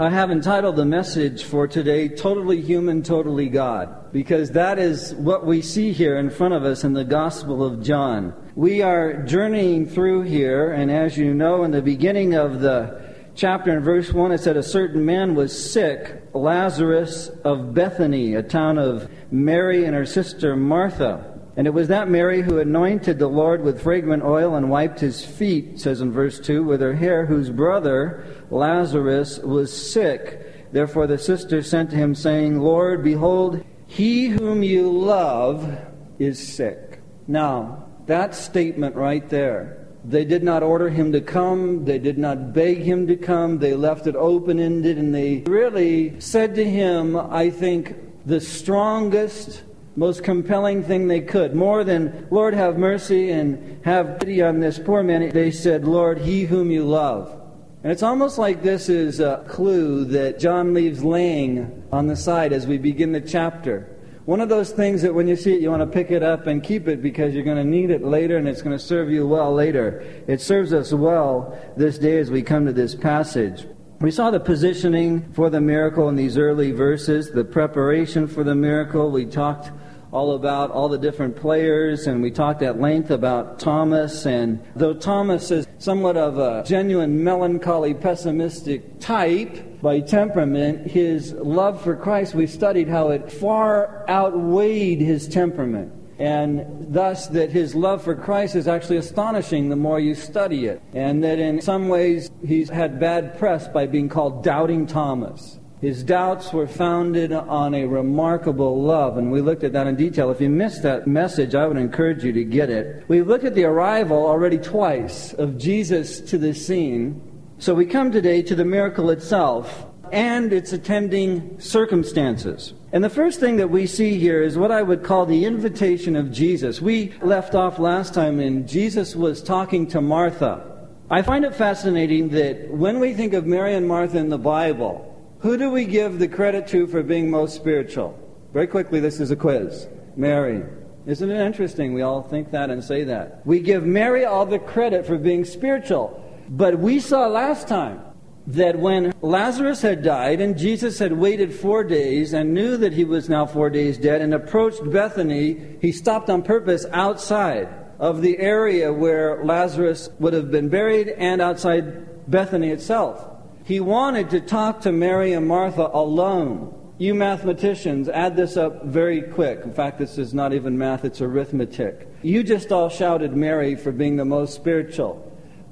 [0.00, 5.44] I have entitled the message for today, Totally Human, Totally God, because that is what
[5.44, 8.32] we see here in front of us in the Gospel of John.
[8.54, 13.76] We are journeying through here, and as you know, in the beginning of the chapter
[13.76, 18.78] in verse 1, it said, A certain man was sick, Lazarus of Bethany, a town
[18.78, 21.37] of Mary and her sister Martha.
[21.58, 25.24] And it was that Mary who anointed the Lord with fragrant oil and wiped his
[25.24, 30.70] feet, says in verse 2, with her hair, whose brother Lazarus was sick.
[30.70, 35.76] Therefore the sister sent to him, saying, Lord, behold, he whom you love
[36.20, 37.00] is sick.
[37.26, 39.84] Now, that statement right there.
[40.04, 41.84] They did not order him to come.
[41.84, 43.58] They did not beg him to come.
[43.58, 49.64] They left it open ended and they really said to him, I think, the strongest
[49.98, 51.56] most compelling thing they could.
[51.56, 56.18] More than, Lord, have mercy and have pity on this poor man, they said, Lord,
[56.18, 57.34] he whom you love.
[57.82, 62.52] And it's almost like this is a clue that John leaves laying on the side
[62.52, 63.92] as we begin the chapter.
[64.24, 66.46] One of those things that when you see it, you want to pick it up
[66.46, 69.10] and keep it because you're going to need it later and it's going to serve
[69.10, 70.04] you well later.
[70.28, 73.66] It serves us well this day as we come to this passage.
[74.00, 78.54] We saw the positioning for the miracle in these early verses, the preparation for the
[78.54, 79.10] miracle.
[79.10, 79.72] We talked
[80.12, 84.26] all about all the different players, and we talked at length about Thomas.
[84.26, 91.82] And though Thomas is somewhat of a genuine melancholy, pessimistic type by temperament, his love
[91.82, 95.92] for Christ, we studied how it far outweighed his temperament.
[96.18, 100.82] And thus, that his love for Christ is actually astonishing the more you study it.
[100.92, 105.60] And that in some ways, he's had bad press by being called Doubting Thomas.
[105.80, 110.30] His doubts were founded on a remarkable love, and we looked at that in detail.
[110.30, 113.04] If you missed that message, I would encourage you to get it.
[113.06, 117.22] We looked at the arrival already twice of Jesus to the scene.
[117.58, 122.74] So we come today to the miracle itself and its attending circumstances.
[122.92, 126.16] And the first thing that we see here is what I would call the invitation
[126.16, 126.80] of Jesus.
[126.80, 130.88] We left off last time and Jesus was talking to Martha.
[131.10, 135.17] I find it fascinating that when we think of Mary and Martha in the Bible,
[135.40, 138.18] who do we give the credit to for being most spiritual?
[138.52, 139.86] Very quickly, this is a quiz.
[140.16, 140.64] Mary.
[141.06, 141.94] Isn't it interesting?
[141.94, 143.46] We all think that and say that.
[143.46, 146.24] We give Mary all the credit for being spiritual.
[146.48, 148.02] But we saw last time
[148.48, 153.04] that when Lazarus had died and Jesus had waited four days and knew that he
[153.04, 157.68] was now four days dead and approached Bethany, he stopped on purpose outside
[157.98, 163.37] of the area where Lazarus would have been buried and outside Bethany itself.
[163.68, 166.74] He wanted to talk to Mary and Martha alone.
[166.96, 169.60] You mathematicians, add this up very quick.
[169.62, 172.08] In fact, this is not even math, it's arithmetic.
[172.22, 175.22] You just all shouted Mary for being the most spiritual.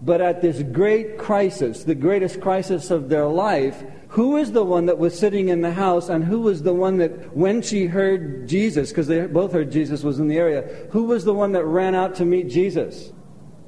[0.03, 4.85] But at this great crisis, the greatest crisis of their life, who is the one
[4.87, 8.47] that was sitting in the house and who was the one that, when she heard
[8.47, 11.65] Jesus, because they both heard Jesus was in the area, who was the one that
[11.65, 13.11] ran out to meet Jesus?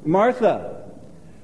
[0.04, 0.74] Martha.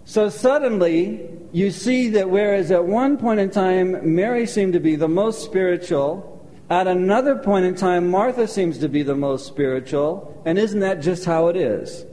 [0.05, 4.97] So suddenly, you see that whereas at one point in time Mary seemed to be
[4.97, 10.43] the most spiritual, at another point in time Martha seems to be the most spiritual,
[10.45, 12.05] and isn't that just how it is?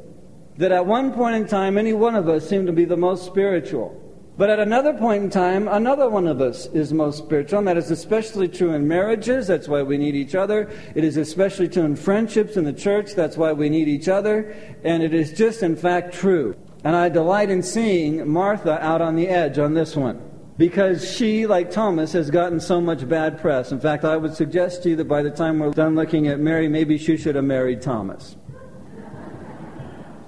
[0.57, 3.25] That at one point in time any one of us seemed to be the most
[3.25, 3.97] spiritual.
[4.37, 7.77] But at another point in time, another one of us is most spiritual, and that
[7.77, 9.47] is especially true in marriages.
[9.47, 10.71] That's why we need each other.
[10.95, 13.13] It is especially true in friendships in the church.
[13.13, 14.55] That's why we need each other.
[14.83, 16.55] And it is just, in fact, true.
[16.83, 20.21] And I delight in seeing Martha out on the edge on this one.
[20.57, 23.71] Because she, like Thomas, has gotten so much bad press.
[23.71, 26.39] In fact, I would suggest to you that by the time we're done looking at
[26.39, 28.35] Mary, maybe she should have married Thomas.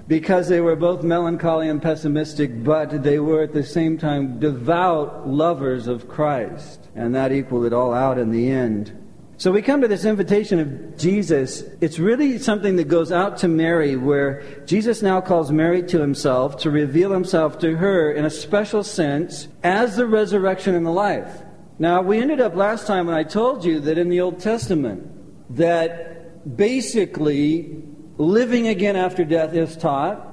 [0.06, 5.26] because they were both melancholy and pessimistic, but they were at the same time devout
[5.26, 6.88] lovers of Christ.
[6.94, 9.03] And that equaled it all out in the end.
[9.36, 11.64] So we come to this invitation of Jesus.
[11.80, 16.56] It's really something that goes out to Mary, where Jesus now calls Mary to himself
[16.58, 21.42] to reveal himself to her in a special sense as the resurrection and the life.
[21.80, 25.10] Now, we ended up last time when I told you that in the Old Testament,
[25.56, 27.82] that basically
[28.16, 30.24] living again after death is taught,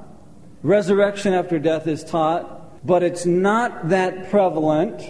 [0.61, 5.01] resurrection after death is taught, but it's not that prevalent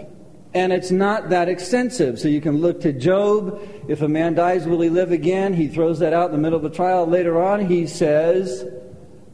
[0.53, 2.19] and it's not that extensive.
[2.19, 3.61] So you can look to Job.
[3.87, 5.53] If a man dies, will he live again?
[5.53, 7.07] He throws that out in the middle of the trial.
[7.07, 8.65] Later on, he says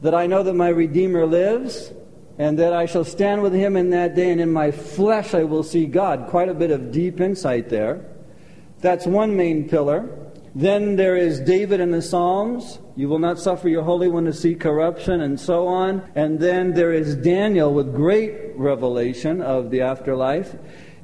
[0.02, 1.92] that I know that my Redeemer lives
[2.38, 5.42] and that I shall stand with him in that day, and in my flesh I
[5.42, 6.28] will see God.
[6.28, 8.06] Quite a bit of deep insight there.
[8.80, 10.08] That's one main pillar.
[10.54, 12.78] Then there is David in the Psalms.
[12.94, 16.08] You will not suffer your Holy One to see corruption, and so on.
[16.14, 20.54] And then there is Daniel with great revelation of the afterlife.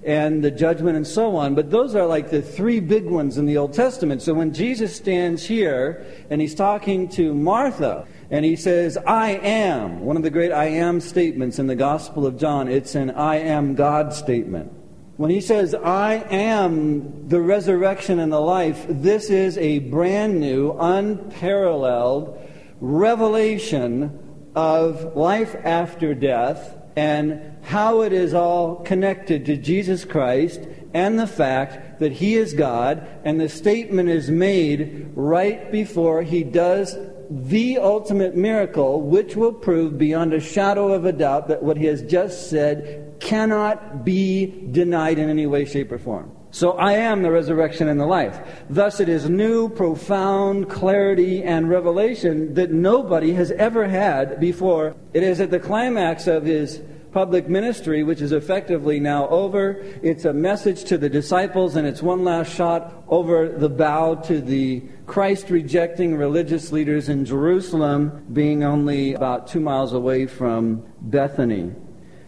[0.04, 1.54] And the judgment and so on.
[1.54, 4.22] But those are like the three big ones in the Old Testament.
[4.22, 10.00] So when Jesus stands here and he's talking to Martha, and he says, I am,
[10.00, 13.36] one of the great I am statements in the Gospel of John, it's an I
[13.36, 14.72] am God statement.
[15.16, 20.72] When he says, I am the resurrection and the life, this is a brand new,
[20.72, 22.40] unparalleled
[22.80, 30.61] revelation of life after death and how it is all connected to Jesus Christ
[30.93, 36.44] and the fact that he is God, and the statement is made right before he
[36.44, 36.96] does
[37.31, 41.87] the ultimate miracle, which will prove beyond a shadow of a doubt that what he
[41.87, 46.31] has just said cannot be denied in any way, shape, or form.
[46.54, 48.38] So I am the resurrection and the life.
[48.70, 54.94] Thus, it is new, profound clarity and revelation that nobody has ever had before.
[55.12, 56.80] It is at the climax of his
[57.10, 59.82] public ministry, which is effectively now over.
[60.00, 64.40] It's a message to the disciples, and it's one last shot over the bow to
[64.40, 71.72] the Christ rejecting religious leaders in Jerusalem, being only about two miles away from Bethany.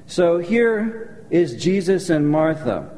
[0.07, 2.96] So here is Jesus and Martha.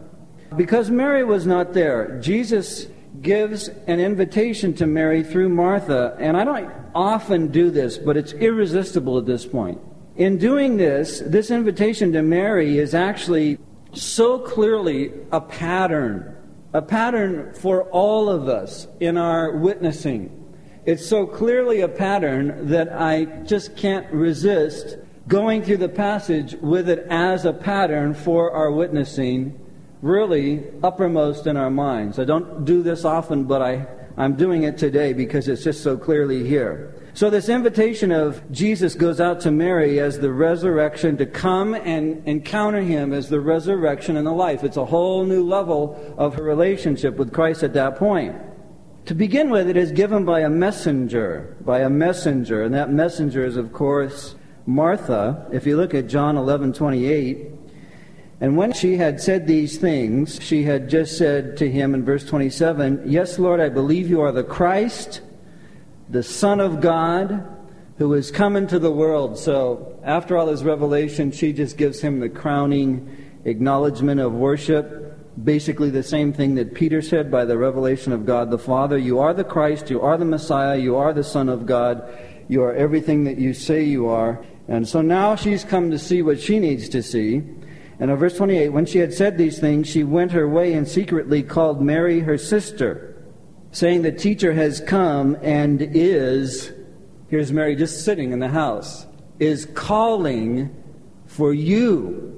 [0.56, 2.86] Because Mary was not there, Jesus
[3.20, 8.32] gives an invitation to Mary through Martha, and I don't often do this, but it's
[8.32, 9.80] irresistible at this point.
[10.16, 13.58] In doing this, this invitation to Mary is actually
[13.92, 16.36] so clearly a pattern,
[16.72, 20.34] a pattern for all of us in our witnessing.
[20.86, 24.96] It's so clearly a pattern that I just can't resist
[25.28, 29.58] going through the passage with it as a pattern for our witnessing,
[30.02, 32.18] really uppermost in our minds.
[32.18, 33.86] I don't do this often, but I,
[34.16, 36.94] I'm doing it today because it's just so clearly here.
[37.14, 42.22] So, this invitation of Jesus goes out to Mary as the resurrection to come and
[42.28, 44.62] encounter him as the resurrection and the life.
[44.62, 48.36] It's a whole new level of her relationship with Christ at that point.
[49.06, 53.44] To begin with, it is given by a messenger, by a messenger, and that messenger
[53.44, 54.36] is, of course,
[54.66, 55.48] Martha.
[55.50, 57.57] If you look at John 11 28,
[58.40, 62.24] and when she had said these things, she had just said to him in verse
[62.24, 65.22] 27, Yes, Lord, I believe you are the Christ
[66.10, 67.46] the Son of God
[67.98, 69.38] who has come into the world.
[69.38, 75.04] So, after all his revelation, she just gives him the crowning acknowledgement of worship.
[75.42, 79.18] Basically, the same thing that Peter said by the revelation of God the Father You
[79.18, 82.08] are the Christ, you are the Messiah, you are the Son of God,
[82.48, 84.42] you are everything that you say you are.
[84.68, 87.42] And so now she's come to see what she needs to see.
[88.00, 90.86] And in verse 28, when she had said these things, she went her way and
[90.86, 93.08] secretly called Mary her sister
[93.70, 96.72] saying the teacher has come and is,
[97.28, 99.06] here's Mary just sitting in the house,
[99.38, 100.74] is calling
[101.26, 102.34] for you.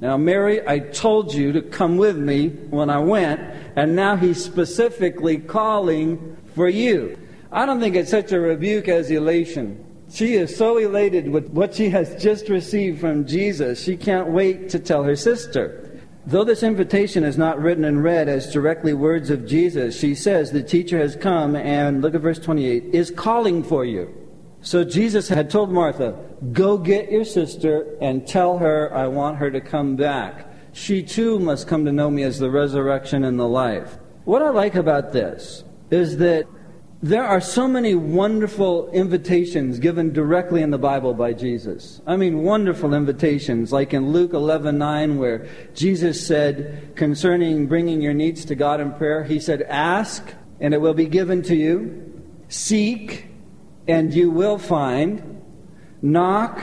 [0.00, 3.40] Now, Mary, I told you to come with me when I went,
[3.76, 7.18] and now he's specifically calling for you.
[7.52, 9.84] I don't think it's such a rebuke as elation.
[10.12, 14.68] She is so elated with what she has just received from Jesus, she can't wait
[14.70, 15.86] to tell her sister.
[16.26, 20.50] Though this invitation is not written and read as directly words of Jesus, she says
[20.50, 24.14] the teacher has come and, look at verse 28, is calling for you.
[24.62, 26.18] So Jesus had told Martha,
[26.52, 30.46] Go get your sister and tell her I want her to come back.
[30.72, 33.98] She too must come to know me as the resurrection and the life.
[34.24, 36.46] What I like about this is that
[37.02, 42.02] there are so many wonderful invitations given directly in the Bible by Jesus.
[42.06, 48.12] I mean, wonderful invitations, like in Luke 11 9, where Jesus said concerning bringing your
[48.12, 52.22] needs to God in prayer, He said, Ask, and it will be given to you.
[52.48, 53.28] Seek,
[53.88, 55.42] and you will find.
[56.02, 56.60] Knock,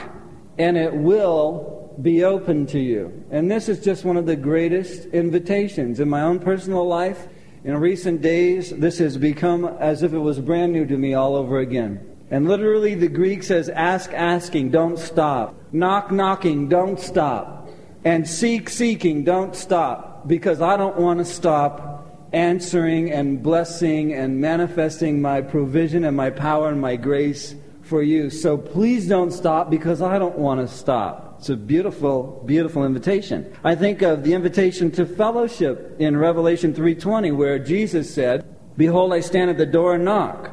[0.56, 3.24] and it will be open to you.
[3.32, 7.26] And this is just one of the greatest invitations in my own personal life
[7.68, 11.36] in recent days, this has become as if it was brand new to me all
[11.36, 12.00] over again.
[12.30, 15.54] And literally, the Greek says, ask asking, don't stop.
[15.70, 17.68] Knock knocking, don't stop.
[18.06, 20.26] And seek seeking, don't stop.
[20.26, 26.30] Because I don't want to stop answering and blessing and manifesting my provision and my
[26.30, 28.30] power and my grace for you.
[28.30, 31.27] So please don't stop because I don't want to stop.
[31.38, 33.46] It's a beautiful, beautiful invitation.
[33.62, 38.44] I think of the invitation to fellowship in Revelation 3:20 where Jesus said,
[38.76, 40.50] "Behold, I stand at the door and knock.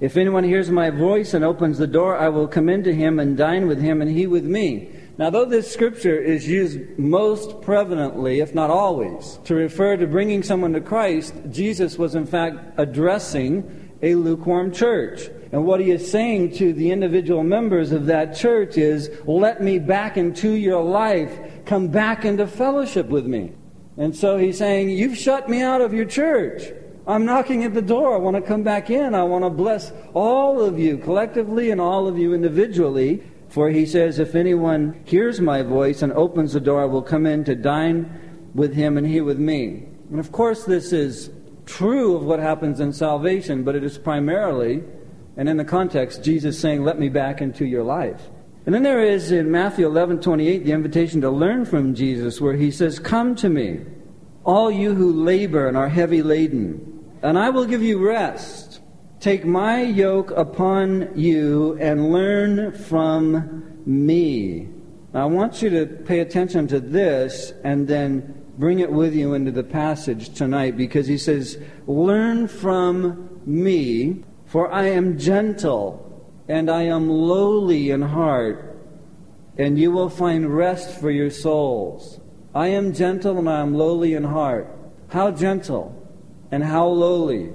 [0.00, 3.36] If anyone hears my voice and opens the door, I will come into him and
[3.36, 8.42] dine with him and he with me." Now, though this scripture is used most prevalently,
[8.42, 13.64] if not always, to refer to bringing someone to Christ, Jesus was in fact addressing
[14.02, 15.30] a lukewarm church.
[15.52, 19.78] And what he is saying to the individual members of that church is, let me
[19.78, 21.38] back into your life.
[21.64, 23.52] Come back into fellowship with me.
[23.96, 26.72] And so he's saying, You've shut me out of your church.
[27.06, 28.14] I'm knocking at the door.
[28.14, 29.14] I want to come back in.
[29.14, 33.22] I want to bless all of you collectively and all of you individually.
[33.48, 37.24] For he says, If anyone hears my voice and opens the door, I will come
[37.26, 39.86] in to dine with him and he with me.
[40.10, 41.30] And of course, this is
[41.64, 44.82] true of what happens in salvation, but it is primarily,
[45.36, 48.20] and in the context, Jesus saying, Let me back into your life.
[48.64, 52.56] And then there is in Matthew 11 28 the invitation to learn from Jesus, where
[52.56, 53.80] he says, Come to me,
[54.44, 58.80] all you who labor and are heavy laden, and I will give you rest.
[59.20, 64.68] Take my yoke upon you and learn from me.
[65.12, 69.34] Now, I want you to pay attention to this and then bring it with you
[69.34, 74.24] into the passage tonight because he says, Learn from me,
[74.56, 78.74] for I am gentle and I am lowly in heart,
[79.58, 82.18] and you will find rest for your souls.
[82.54, 84.74] I am gentle and I am lowly in heart.
[85.08, 85.92] How gentle
[86.50, 87.50] and how lowly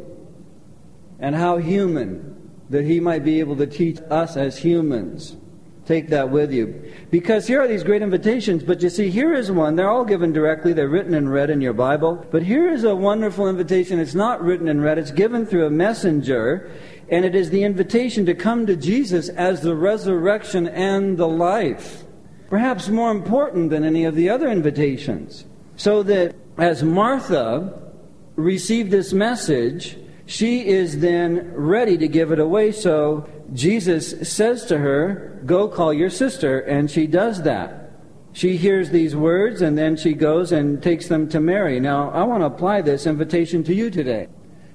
[1.20, 5.38] and how human that he might be able to teach us as humans.
[5.86, 6.93] Take that with you.
[7.10, 9.75] Because here are these great invitations, but you see, here is one.
[9.75, 12.24] They're all given directly, they're written and read in your Bible.
[12.29, 14.00] But here is a wonderful invitation.
[14.00, 16.72] It's not written and read, it's given through a messenger.
[17.11, 22.05] And it is the invitation to come to Jesus as the resurrection and the life.
[22.49, 25.45] Perhaps more important than any of the other invitations.
[25.75, 27.91] So that as Martha
[28.35, 32.71] received this message, she is then ready to give it away.
[32.71, 36.61] So Jesus says to her, Go call your sister.
[36.61, 37.91] And she does that.
[38.31, 41.81] She hears these words and then she goes and takes them to Mary.
[41.81, 44.29] Now, I want to apply this invitation to you today.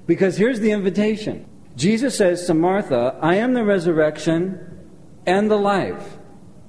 [0.05, 1.47] Because here's the invitation
[1.77, 4.89] Jesus says to Martha, I am the resurrection
[5.27, 6.17] and the life.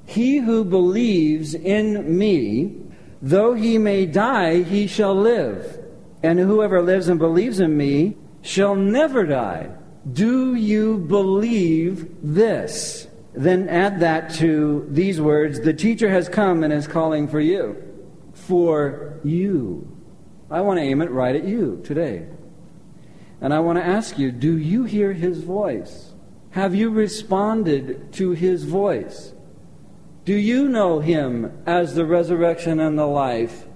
[0.05, 2.77] He who believes in me,
[3.23, 5.83] though he may die, he shall live.
[6.23, 9.71] And whoever lives and believes in me shall never die.
[10.13, 13.09] Do you believe this?
[13.33, 17.83] Then add that to these words The teacher has come and is calling for you.
[18.35, 19.89] For you.
[20.51, 22.27] I want to aim it right at you today.
[23.41, 26.13] And I want to ask you do you hear his voice?
[26.51, 29.33] Have you responded to his voice?
[30.25, 33.67] Do you know him as the resurrection and the life?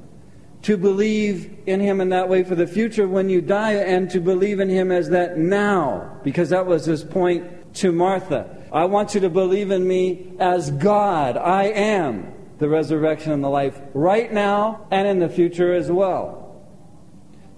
[0.62, 4.20] To believe in him in that way for the future when you die, and to
[4.20, 8.62] believe in him as that now, because that was his point to Martha.
[8.72, 11.36] I want you to believe in me as God.
[11.36, 16.64] I am the resurrection and the life right now and in the future as well.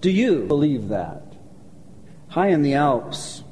[0.01, 1.24] Do you believe that?
[2.35, 3.45] High in the Alps,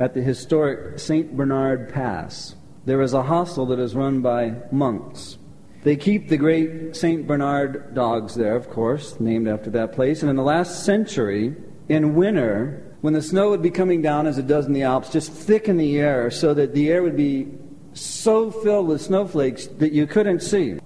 [0.00, 1.36] at the historic St.
[1.36, 2.54] Bernard Pass,
[2.86, 5.36] there is a hostel that is run by monks.
[5.82, 7.26] They keep the great St.
[7.26, 10.22] Bernard dogs there, of course, named after that place.
[10.22, 11.54] And in the last century,
[11.90, 15.10] in winter, when the snow would be coming down as it does in the Alps,
[15.10, 17.48] just thick in the air, so that the air would be
[17.92, 20.78] so filled with snowflakes that you couldn't see.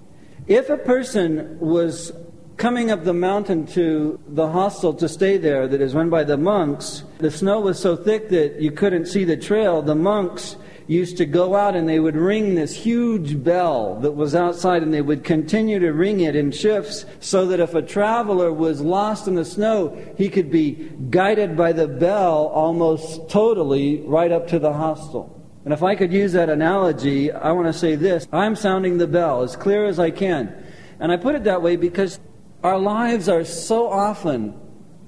[0.47, 2.11] If a person was
[2.57, 6.35] coming up the mountain to the hostel to stay there that is run by the
[6.35, 9.81] monks, the snow was so thick that you couldn't see the trail.
[9.81, 10.55] The monks
[10.87, 14.93] used to go out and they would ring this huge bell that was outside and
[14.93, 19.27] they would continue to ring it in shifts so that if a traveler was lost
[19.27, 24.59] in the snow, he could be guided by the bell almost totally right up to
[24.59, 25.33] the hostel.
[25.65, 29.07] And if I could use that analogy, I want to say this I'm sounding the
[29.07, 30.63] bell as clear as I can.
[30.99, 32.19] And I put it that way because
[32.63, 34.57] our lives are so often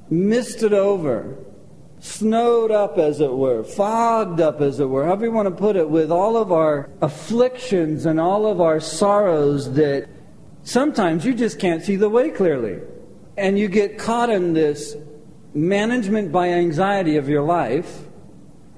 [0.09, 1.37] misted over,
[1.99, 5.75] snowed up, as it were, fogged up, as it were, however you want to put
[5.75, 10.07] it, with all of our afflictions and all of our sorrows that
[10.63, 12.79] sometimes you just can't see the way clearly.
[13.37, 14.95] And you get caught in this
[15.53, 18.05] management by anxiety of your life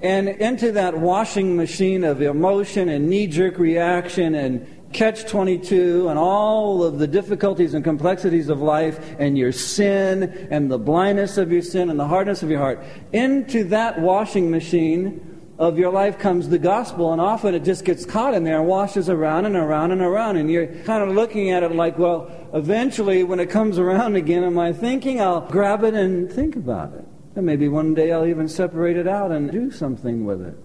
[0.00, 6.18] and into that washing machine of emotion and knee jerk reaction and catch 22 and
[6.18, 11.50] all of the difficulties and complexities of life and your sin and the blindness of
[11.50, 12.82] your sin and the hardness of your heart.
[13.12, 18.04] Into that washing machine of your life comes the gospel, and often it just gets
[18.04, 20.36] caught in there and washes around and around and around.
[20.36, 24.44] And you're kind of looking at it like, well, eventually when it comes around again,
[24.44, 25.20] am I thinking?
[25.20, 27.04] I'll grab it and think about it.
[27.36, 30.56] And maybe one day I'll even separate it out and do something with it.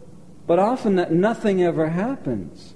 [0.47, 2.73] But often that nothing ever happens.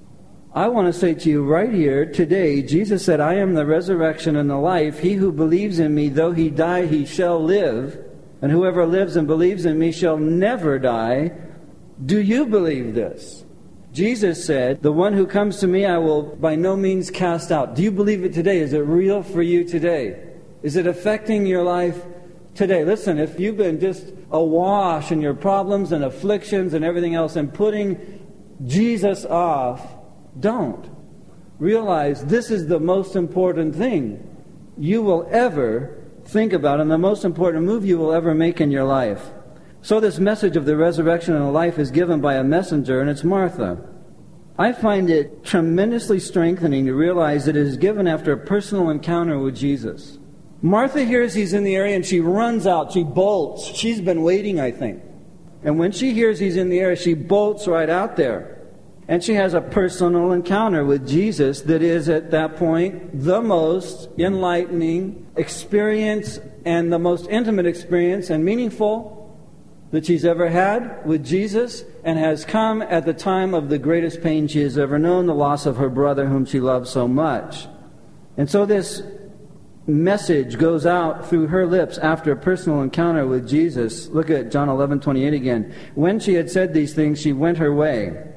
[0.53, 4.35] I want to say to you right here today, Jesus said, I am the resurrection
[4.35, 4.99] and the life.
[4.99, 7.97] He who believes in me, though he die, he shall live.
[8.41, 11.31] And whoever lives and believes in me shall never die.
[12.05, 13.45] Do you believe this?
[13.93, 17.75] Jesus said, The one who comes to me I will by no means cast out.
[17.75, 18.59] Do you believe it today?
[18.59, 20.21] Is it real for you today?
[20.63, 22.03] Is it affecting your life
[22.55, 22.83] today?
[22.83, 27.53] Listen, if you've been just awash in your problems and afflictions and everything else and
[27.53, 28.27] putting
[28.65, 30.00] Jesus off,
[30.39, 30.89] don't.
[31.59, 34.27] Realize this is the most important thing
[34.77, 38.71] you will ever think about and the most important move you will ever make in
[38.71, 39.31] your life.
[39.83, 43.23] So, this message of the resurrection and life is given by a messenger, and it's
[43.23, 43.83] Martha.
[44.57, 49.39] I find it tremendously strengthening to realize that it is given after a personal encounter
[49.39, 50.19] with Jesus.
[50.61, 52.91] Martha hears he's in the area and she runs out.
[52.91, 53.65] She bolts.
[53.75, 55.01] She's been waiting, I think.
[55.63, 58.60] And when she hears he's in the area, she bolts right out there.
[59.11, 64.07] And she has a personal encounter with Jesus that is, at that point, the most
[64.17, 69.37] enlightening experience and the most intimate experience and meaningful
[69.91, 74.23] that she's ever had with Jesus and has come at the time of the greatest
[74.23, 77.67] pain she has ever known the loss of her brother, whom she loved so much.
[78.37, 79.01] And so this
[79.87, 84.07] message goes out through her lips after a personal encounter with Jesus.
[84.07, 85.75] Look at John 11 28 again.
[85.95, 88.30] When she had said these things, she went her way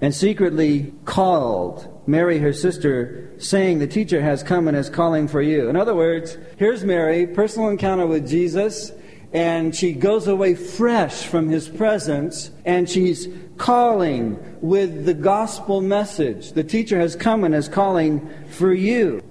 [0.00, 5.42] and secretly called Mary, her sister, saying, The teacher has come and is calling for
[5.42, 5.68] you.
[5.68, 8.92] In other words, here's Mary, personal encounter with Jesus
[9.32, 16.52] and she goes away fresh from his presence and she's calling with the gospel message.
[16.52, 19.22] The teacher has come and is calling for you.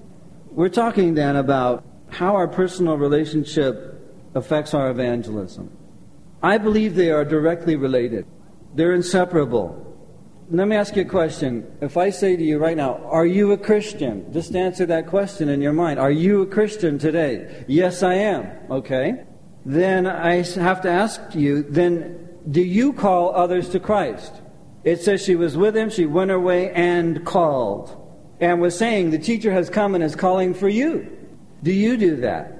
[0.52, 4.02] We're talking then about how our personal relationship
[4.36, 5.70] affects our evangelism.
[6.42, 8.26] I believe they are directly related,
[8.74, 9.86] they're inseparable.
[10.52, 11.78] Let me ask you a question.
[11.80, 14.34] If I say to you right now, Are you a Christian?
[14.34, 16.00] Just answer that question in your mind.
[16.00, 17.66] Are you a Christian today?
[17.68, 18.50] Yes, I am.
[18.72, 19.26] Okay
[19.66, 24.34] then I have to ask you, then do you call others to Christ?
[24.84, 27.96] It says she was with him, she went her way and called.
[28.40, 31.18] And was saying, the teacher has come and is calling for you.
[31.62, 32.56] Do you do that?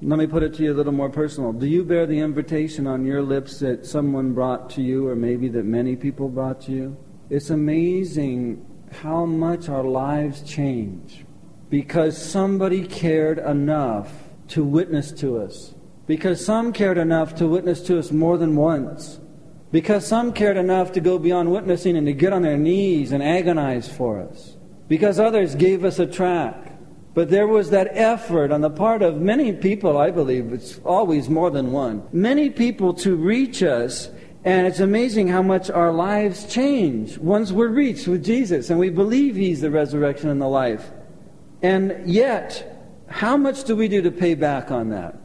[0.00, 1.52] Let me put it to you a little more personal.
[1.52, 5.48] Do you bear the invitation on your lips that someone brought to you, or maybe
[5.48, 6.96] that many people brought to you?
[7.30, 8.64] It's amazing
[9.02, 11.24] how much our lives change
[11.70, 14.12] because somebody cared enough
[14.48, 15.74] to witness to us
[16.06, 19.20] because some cared enough to witness to us more than once.
[19.72, 23.22] Because some cared enough to go beyond witnessing and to get on their knees and
[23.22, 24.56] agonize for us.
[24.86, 26.72] Because others gave us a track.
[27.14, 31.28] But there was that effort on the part of many people, I believe, it's always
[31.28, 34.10] more than one, many people to reach us.
[34.44, 38.90] And it's amazing how much our lives change once we're reached with Jesus and we
[38.90, 40.90] believe He's the resurrection and the life.
[41.62, 45.16] And yet, how much do we do to pay back on that?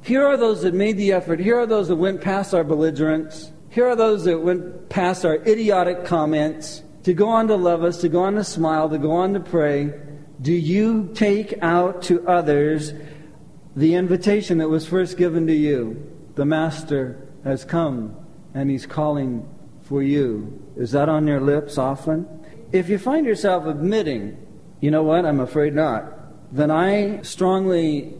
[0.00, 1.38] Here are those that made the effort.
[1.38, 3.52] Here are those that went past our belligerence.
[3.68, 8.00] Here are those that went past our idiotic comments to go on to love us,
[8.00, 9.92] to go on to smile, to go on to pray.
[10.40, 12.94] Do you take out to others
[13.76, 16.10] the invitation that was first given to you?
[16.36, 18.16] The Master has come
[18.54, 19.48] and he's calling
[19.82, 20.62] for you.
[20.76, 22.26] Is that on your lips often?
[22.72, 24.36] If you find yourself admitting,
[24.80, 28.14] you know what, I'm afraid not, then I strongly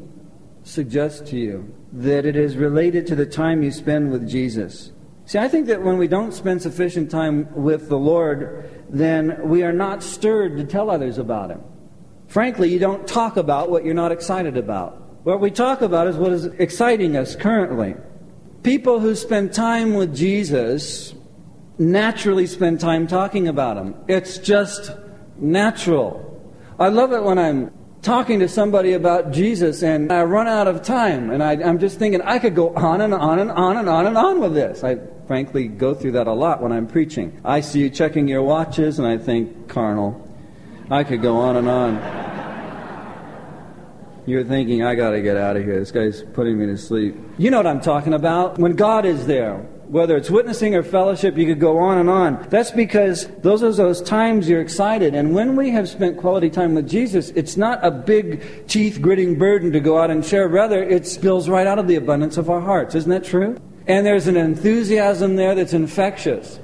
[0.65, 4.93] suggest to you that it is related to the time you spend with Jesus.
[5.25, 9.63] See, I think that when we don't spend sufficient time with the Lord, then we
[9.63, 11.63] are not stirred to tell others about Him.
[12.27, 15.25] Frankly, you don't talk about what you're not excited about.
[15.25, 17.95] What we talk about is what is exciting us currently.
[18.63, 21.15] People who spend time with Jesus
[21.79, 23.97] naturally spend time talking about Him.
[24.07, 24.93] It's just
[25.37, 26.29] natural.
[26.79, 27.73] I love it when I'm
[28.03, 31.99] talking to somebody about Jesus and I run out of time and I, am just
[31.99, 34.85] thinking I could go on and on and on and on and on with this.
[34.85, 37.41] I frankly go through that a lot when I'm preaching.
[37.45, 40.29] I see you checking your watches and I think, carnal.
[40.89, 42.32] I could go on and on.
[44.25, 45.81] You're thinking, I gotta get out of here.
[45.81, 47.17] This guy's putting me to sleep.
[47.39, 48.59] You know what I'm talking about.
[48.59, 49.57] When God is there,
[49.89, 52.47] whether it's witnessing or fellowship, you could go on and on.
[52.49, 55.15] That's because those are those times you're excited.
[55.15, 59.39] And when we have spent quality time with Jesus, it's not a big teeth gritting
[59.39, 60.49] burden to go out and share.
[60.49, 62.95] Rather, it spills right out of the abundance of our hearts.
[62.95, 63.61] Isn't that true?
[63.87, 66.61] And there's an enthusiasm there that's infectious.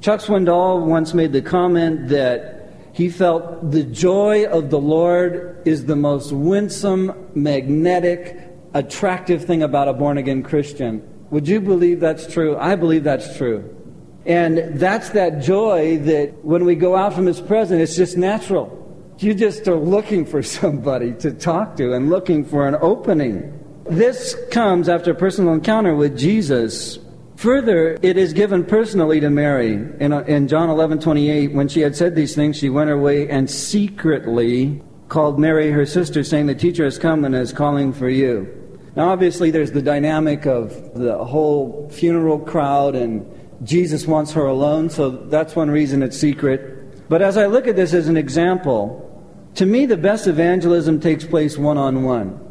[0.00, 2.59] Chuck Swindoll once made the comment that
[2.92, 8.36] he felt the joy of the Lord is the most winsome, magnetic,
[8.74, 11.06] attractive thing about a born again Christian.
[11.30, 12.56] Would you believe that's true?
[12.56, 13.76] I believe that's true.
[14.26, 18.76] And that's that joy that when we go out from His presence, it's just natural.
[19.18, 23.56] You just are looking for somebody to talk to and looking for an opening.
[23.84, 26.98] This comes after a personal encounter with Jesus.
[27.40, 29.72] Further, it is given personally to Mary.
[29.72, 33.30] In, in John 11 28, when she had said these things, she went her way
[33.30, 38.10] and secretly called Mary her sister, saying, The teacher has come and is calling for
[38.10, 38.46] you.
[38.94, 43.24] Now, obviously, there's the dynamic of the whole funeral crowd, and
[43.62, 47.08] Jesus wants her alone, so that's one reason it's secret.
[47.08, 49.06] But as I look at this as an example,
[49.54, 52.49] to me, the best evangelism takes place one on one.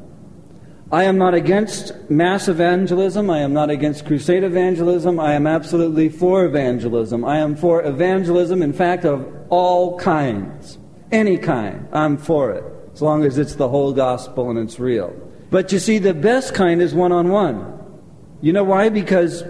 [0.92, 3.30] I am not against mass evangelism.
[3.30, 5.20] I am not against crusade evangelism.
[5.20, 7.24] I am absolutely for evangelism.
[7.24, 10.80] I am for evangelism, in fact, of all kinds.
[11.12, 11.88] Any kind.
[11.94, 12.64] I'm for it.
[12.92, 15.14] As long as it's the whole gospel and it's real.
[15.52, 17.80] But you see, the best kind is one on one.
[18.42, 18.90] You know why?
[18.90, 19.44] Because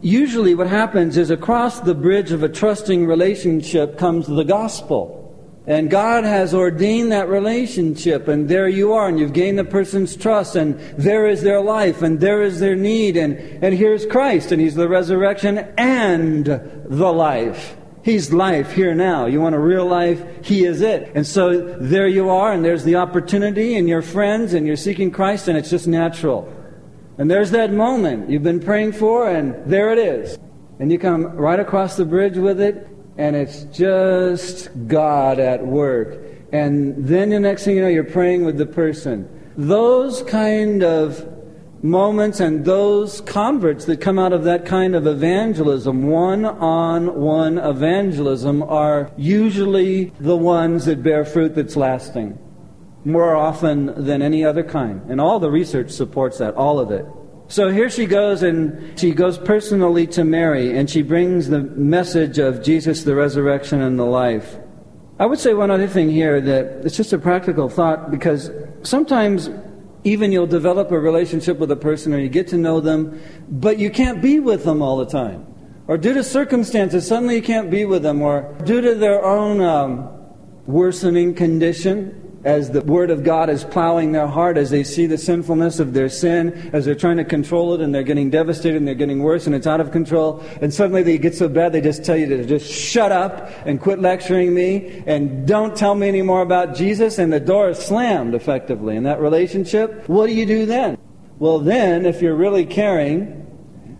[0.00, 5.25] usually what happens is across the bridge of a trusting relationship comes the gospel.
[5.66, 10.16] And God has ordained that relationship, and there you are, and you've gained the person's
[10.16, 14.52] trust, and there is their life, and there is their need, and, and here's Christ,
[14.52, 17.76] and He's the resurrection and the life.
[18.04, 19.26] He's life here now.
[19.26, 20.46] You want a real life?
[20.46, 21.10] He is it.
[21.16, 25.10] And so there you are, and there's the opportunity, and your friends, and you're seeking
[25.10, 26.52] Christ, and it's just natural.
[27.18, 30.38] And there's that moment you've been praying for, and there it is.
[30.78, 36.18] And you come right across the bridge with it, and it's just God at work.
[36.52, 39.28] And then the next thing you know, you're praying with the person.
[39.56, 41.32] Those kind of
[41.82, 47.58] moments and those converts that come out of that kind of evangelism, one on one
[47.58, 52.38] evangelism, are usually the ones that bear fruit that's lasting
[53.04, 55.00] more often than any other kind.
[55.08, 57.06] And all the research supports that, all of it.
[57.48, 62.38] So here she goes, and she goes personally to Mary, and she brings the message
[62.38, 64.56] of Jesus, the resurrection, and the life.
[65.18, 68.50] I would say one other thing here that it's just a practical thought because
[68.82, 69.48] sometimes
[70.04, 73.78] even you'll develop a relationship with a person or you get to know them, but
[73.78, 75.46] you can't be with them all the time.
[75.88, 79.60] Or due to circumstances, suddenly you can't be with them, or due to their own
[79.60, 80.10] um,
[80.66, 85.18] worsening condition, as the Word of God is plowing their heart, as they see the
[85.18, 88.86] sinfulness of their sin, as they're trying to control it and they're getting devastated and
[88.86, 90.40] they're getting worse and it's out of control.
[90.62, 93.80] And suddenly they get so bad they just tell you to just shut up and
[93.80, 97.18] quit lecturing me and don't tell me any more about Jesus.
[97.18, 100.08] And the door is slammed effectively in that relationship.
[100.08, 100.98] What do you do then?
[101.40, 103.44] Well, then, if you're really caring,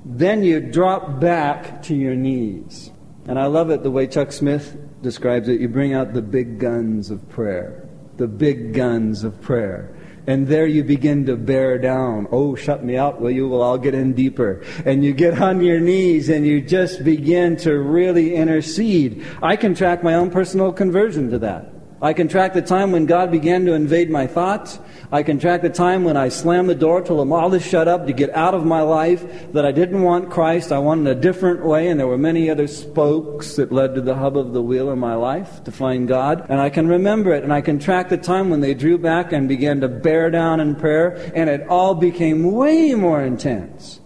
[0.04, 2.92] then you drop back to your knees.
[3.26, 5.60] And I love it the way Chuck Smith describes it.
[5.60, 7.85] You bring out the big guns of prayer
[8.16, 9.92] the big guns of prayer.
[10.26, 12.26] And there you begin to bear down.
[12.32, 13.48] Oh, shut me out, will you?
[13.48, 14.64] Well, I'll get in deeper.
[14.84, 19.24] And you get on your knees and you just begin to really intercede.
[19.40, 21.75] I can track my own personal conversion to that.
[22.06, 24.78] I can track the time when God began to invade my thoughts.
[25.10, 27.88] I can track the time when I slammed the door, told them all to shut
[27.88, 30.70] up, to get out of my life, that I didn't want Christ.
[30.70, 34.14] I wanted a different way, and there were many other spokes that led to the
[34.14, 36.46] hub of the wheel in my life to find God.
[36.48, 39.32] And I can remember it, and I can track the time when they drew back
[39.32, 43.98] and began to bear down in prayer, and it all became way more intense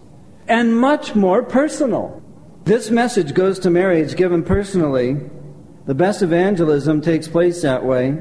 [0.47, 2.19] and much more personal.
[2.63, 4.01] This message goes to Mary.
[4.01, 5.17] It's given personally.
[5.91, 8.17] The best evangelism takes place that way.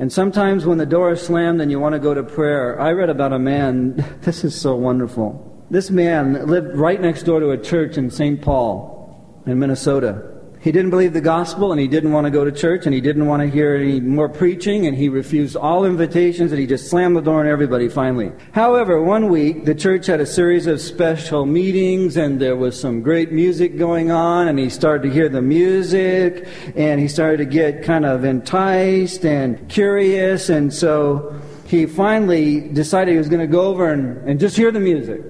[0.00, 2.90] And sometimes when the door is slammed and you want to go to prayer, I
[2.90, 5.64] read about a man, this is so wonderful.
[5.70, 8.42] This man lived right next door to a church in St.
[8.42, 10.35] Paul in Minnesota.
[10.66, 13.00] He didn't believe the gospel and he didn't want to go to church and he
[13.00, 16.90] didn't want to hear any more preaching and he refused all invitations and he just
[16.90, 18.32] slammed the door on everybody finally.
[18.50, 23.00] However, one week the church had a series of special meetings and there was some
[23.00, 27.44] great music going on and he started to hear the music and he started to
[27.44, 33.46] get kind of enticed and curious and so he finally decided he was going to
[33.46, 35.22] go over and, and just hear the music.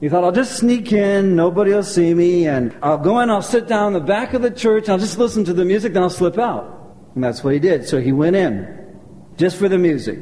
[0.00, 3.42] He thought, I'll just sneak in, nobody will see me, and I'll go in, I'll
[3.42, 6.02] sit down in the back of the church, I'll just listen to the music, then
[6.02, 6.94] I'll slip out.
[7.14, 7.86] And that's what he did.
[7.86, 8.98] So he went in,
[9.36, 10.18] just for the music.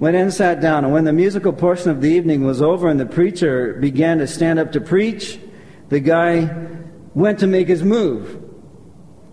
[0.00, 2.98] Went in, sat down, and when the musical portion of the evening was over and
[2.98, 5.38] the preacher began to stand up to preach,
[5.90, 6.68] the guy
[7.14, 8.42] went to make his move.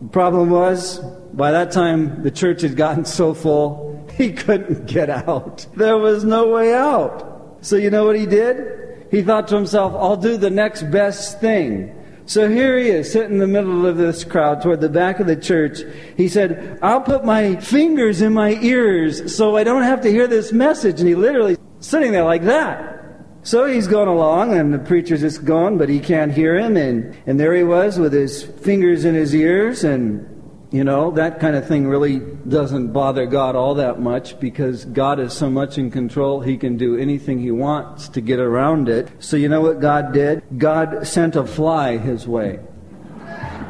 [0.01, 0.99] The problem was,
[1.33, 5.65] by that time, the church had gotten so full, he couldn't get out.
[5.75, 7.57] There was no way out.
[7.61, 8.76] So you know what he did?
[9.11, 11.93] He thought to himself, I'll do the next best thing.
[12.25, 15.27] So here he is, sitting in the middle of this crowd toward the back of
[15.27, 15.79] the church.
[16.17, 20.27] He said, I'll put my fingers in my ears so I don't have to hear
[20.27, 20.99] this message.
[20.99, 22.95] And he literally sitting there like that.
[23.43, 26.75] So he's going along, and the preacher's just gone, but he can't hear him.
[26.75, 30.36] And, and there he was with his fingers in his ears, and
[30.71, 35.19] you know, that kind of thing really doesn't bother God all that much because God
[35.19, 39.09] is so much in control, He can do anything He wants to get around it.
[39.19, 40.43] So, you know what God did?
[40.57, 42.59] God sent a fly His way.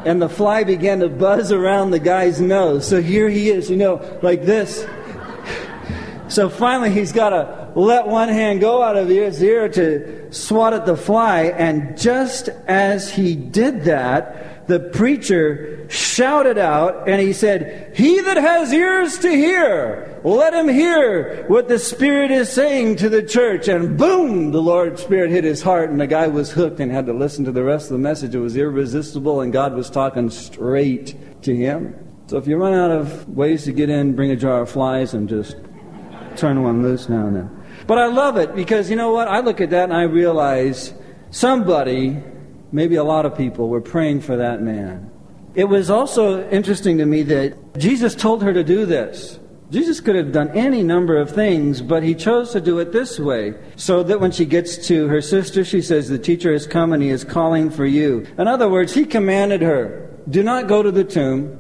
[0.06, 2.88] And the fly began to buzz around the guy's nose.
[2.88, 4.88] So here he is, you know, like this.
[6.30, 10.74] So finally, he's got to let one hand go out of his ear to swat
[10.74, 11.46] at the fly.
[11.46, 18.38] And just as he did that, the preacher shouted out and he said, He that
[18.38, 23.68] has ears to hear, let him hear what the Spirit is saying to the church.
[23.68, 27.06] And boom, the Lord's Spirit hit his heart, and the guy was hooked and had
[27.06, 28.36] to listen to the rest of the message.
[28.36, 31.96] It was irresistible, and God was talking straight to him.
[32.28, 35.14] So if you run out of ways to get in, bring a jar of flies
[35.14, 35.56] and just
[36.36, 37.64] turn one loose now and then.
[37.88, 39.28] But I love it because you know what?
[39.28, 40.94] I look at that and I realize
[41.32, 42.22] somebody,
[42.72, 45.10] maybe a lot of people, were praying for that man.
[45.58, 49.40] It was also interesting to me that Jesus told her to do this.
[49.72, 53.20] Jesus could have done any number of things, but he chose to do it this
[53.20, 53.56] way.
[53.76, 57.02] So that when she gets to her sister, she says, The teacher has come and
[57.02, 58.24] he is calling for you.
[58.38, 61.58] In other words, he commanded her, Do not go to the tomb.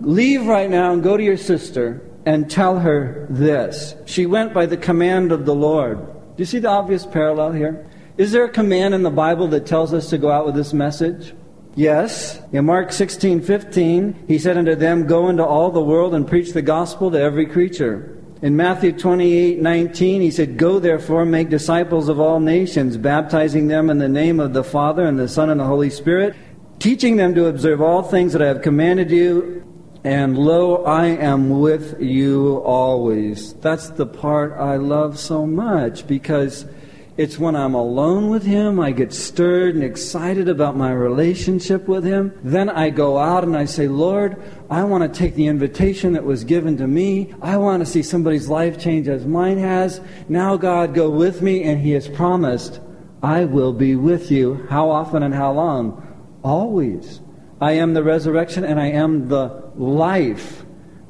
[0.00, 3.94] Leave right now and go to your sister and tell her this.
[4.04, 5.98] She went by the command of the Lord.
[6.36, 7.90] Do you see the obvious parallel here?
[8.18, 10.74] Is there a command in the Bible that tells us to go out with this
[10.74, 11.32] message?
[11.74, 12.38] Yes.
[12.52, 16.52] In Mark 16, 15, he said unto them, Go into all the world and preach
[16.52, 18.18] the gospel to every creature.
[18.42, 23.88] In Matthew 28, 19, he said, Go therefore, make disciples of all nations, baptizing them
[23.88, 26.34] in the name of the Father and the Son and the Holy Spirit,
[26.78, 29.64] teaching them to observe all things that I have commanded you.
[30.04, 33.54] And lo, I am with you always.
[33.54, 36.66] That's the part I love so much because
[37.16, 42.04] it's when I'm alone with Him, I get stirred and excited about my relationship with
[42.04, 42.32] Him.
[42.42, 46.24] Then I go out and I say, Lord, I want to take the invitation that
[46.24, 47.34] was given to me.
[47.42, 50.00] I want to see somebody's life change as mine has.
[50.30, 51.64] Now, God, go with me.
[51.64, 52.80] And He has promised,
[53.22, 54.66] I will be with you.
[54.70, 56.38] How often and how long?
[56.42, 57.20] Always.
[57.60, 60.64] I am the resurrection and I am the life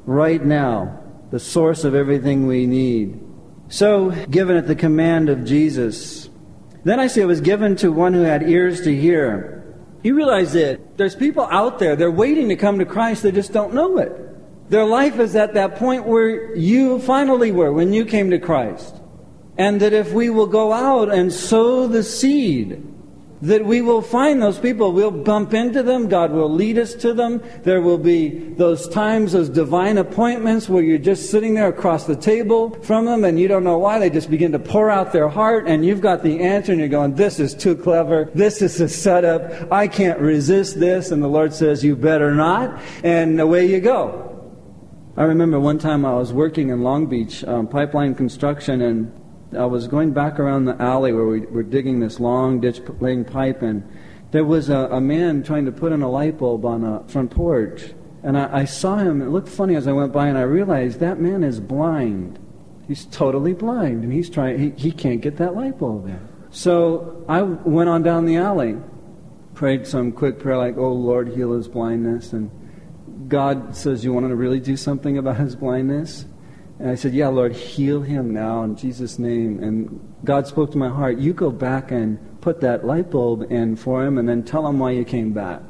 [0.05, 0.99] right now,
[1.31, 3.22] the source of everything we need.
[3.73, 6.29] So, given at the command of Jesus.
[6.83, 9.65] Then I see it was given to one who had ears to hear.
[10.03, 13.51] You realize that there's people out there, they're waiting to come to Christ, they just
[13.51, 14.69] don't know it.
[14.69, 19.01] Their life is at that point where you finally were when you came to Christ.
[19.57, 22.85] And that if we will go out and sow the seed,
[23.43, 24.93] that we will find those people.
[24.93, 26.07] We'll bump into them.
[26.07, 27.43] God will lead us to them.
[27.63, 32.15] There will be those times, those divine appointments where you're just sitting there across the
[32.15, 33.99] table from them and you don't know why.
[33.99, 36.87] They just begin to pour out their heart and you've got the answer and you're
[36.87, 38.31] going, this is too clever.
[38.33, 39.69] This is a setup.
[39.69, 41.11] I can't resist this.
[41.11, 42.81] And the Lord says, you better not.
[43.03, 44.29] And away you go.
[45.17, 49.22] I remember one time I was working in Long Beach, um, pipeline construction, and
[49.57, 53.25] I was going back around the alley where we were digging this long ditch laying
[53.25, 53.87] pipe, and
[54.31, 57.31] there was a, a man trying to put in a light bulb on a front
[57.31, 57.93] porch.
[58.23, 59.21] And I, I saw him.
[59.21, 62.39] It looked funny as I went by, and I realized that man is blind.
[62.87, 64.59] He's totally blind, and he's trying.
[64.59, 66.27] He, he can't get that light bulb in.
[66.49, 68.77] So I went on down the alley,
[69.53, 72.49] prayed some quick prayer like, "Oh Lord, heal his blindness." And
[73.27, 76.25] God says, "You want to really do something about his blindness?"
[76.79, 79.61] And I said, Yeah, Lord, heal him now in Jesus' name.
[79.63, 83.75] And God spoke to my heart, You go back and put that light bulb in
[83.75, 85.61] for him and then tell him why you came back.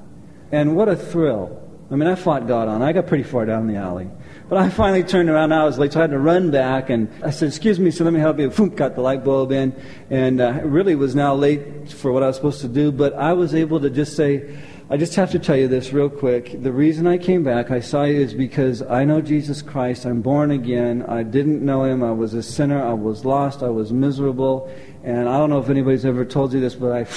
[0.51, 1.59] And what a thrill.
[1.91, 2.81] I mean, I fought God on.
[2.81, 4.09] I got pretty far down the alley.
[4.49, 5.51] But I finally turned around.
[5.51, 6.89] I was late, so I had to run back.
[6.89, 8.49] And I said, Excuse me, so let me help you.
[8.49, 9.75] Boom, got the light bulb in.
[10.09, 12.91] And uh, really was now late for what I was supposed to do.
[12.91, 14.57] But I was able to just say,
[14.93, 16.61] I just have to tell you this real quick.
[16.61, 20.05] The reason I came back, I saw you, is because I know Jesus Christ.
[20.05, 21.01] I'm born again.
[21.07, 22.03] I didn't know him.
[22.03, 22.79] I was a sinner.
[22.79, 23.63] I was lost.
[23.63, 24.71] I was miserable.
[25.03, 27.07] And I don't know if anybody's ever told you this, but I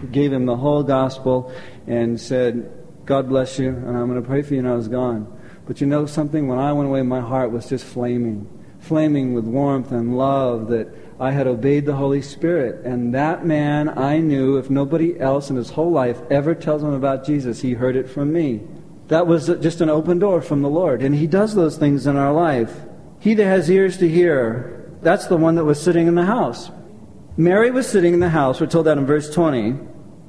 [0.10, 1.54] gave him the whole gospel
[1.86, 2.68] and said,
[3.04, 5.32] God bless you, and I'm going to pray for you, and I was gone.
[5.68, 6.48] But you know something?
[6.48, 8.48] When I went away, my heart was just flaming,
[8.80, 10.88] flaming with warmth and love that
[11.20, 12.86] I had obeyed the Holy Spirit.
[12.86, 16.94] And that man, I knew, if nobody else in his whole life ever tells him
[16.94, 18.62] about Jesus, he heard it from me.
[19.08, 21.02] That was just an open door from the Lord.
[21.02, 22.74] And he does those things in our life.
[23.18, 26.70] He that has ears to hear, that's the one that was sitting in the house.
[27.36, 28.58] Mary was sitting in the house.
[28.58, 29.78] We're told that in verse 20.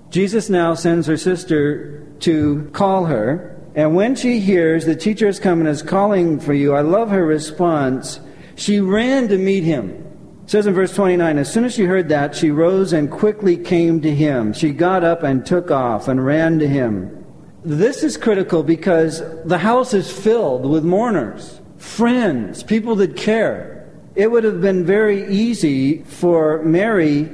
[0.10, 3.58] Jesus now sends her sister to call her.
[3.75, 7.25] And when she hears the teacher is coming is calling for you, I love her
[7.25, 8.19] response.
[8.56, 10.01] She ran to meet him
[10.52, 14.02] says in verse 29 As soon as she heard that, she rose and quickly came
[14.02, 14.52] to him.
[14.52, 17.26] She got up and took off and ran to him.
[17.64, 23.90] This is critical because the house is filled with mourners, friends, people that care.
[24.16, 27.30] It would have been very easy for Mary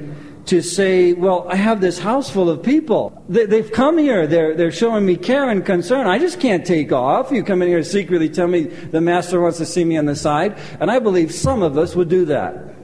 [0.46, 3.26] to say, well, I have this house full of people.
[3.28, 4.28] They, have come here.
[4.28, 6.06] They're, they're showing me care and concern.
[6.06, 7.32] I just can't take off.
[7.32, 10.16] You come in here secretly tell me the master wants to see me on the
[10.16, 10.60] side.
[10.80, 12.77] And I believe some of us would do that.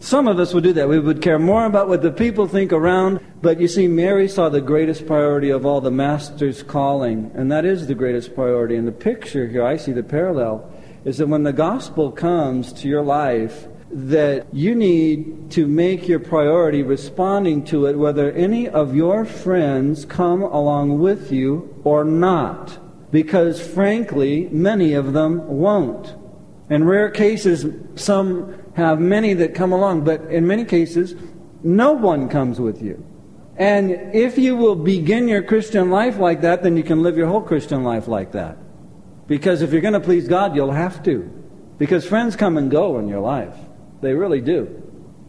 [0.00, 0.88] Some of us would do that.
[0.88, 3.20] We would care more about what the people think around.
[3.42, 7.32] But you see, Mary saw the greatest priority of all the master's calling.
[7.34, 8.76] And that is the greatest priority.
[8.76, 10.72] And the picture here, I see the parallel,
[11.04, 16.20] is that when the gospel comes to your life, that you need to make your
[16.20, 22.78] priority responding to it whether any of your friends come along with you or not.
[23.10, 26.14] Because frankly, many of them won't.
[26.68, 31.14] In rare cases, some have many that come along, but in many cases,
[31.62, 33.04] no one comes with you.
[33.56, 37.26] And if you will begin your Christian life like that, then you can live your
[37.26, 38.56] whole Christian life like that.
[39.26, 41.28] Because if you're going to please God, you'll have to.
[41.76, 43.54] Because friends come and go in your life.
[44.00, 44.82] They really do.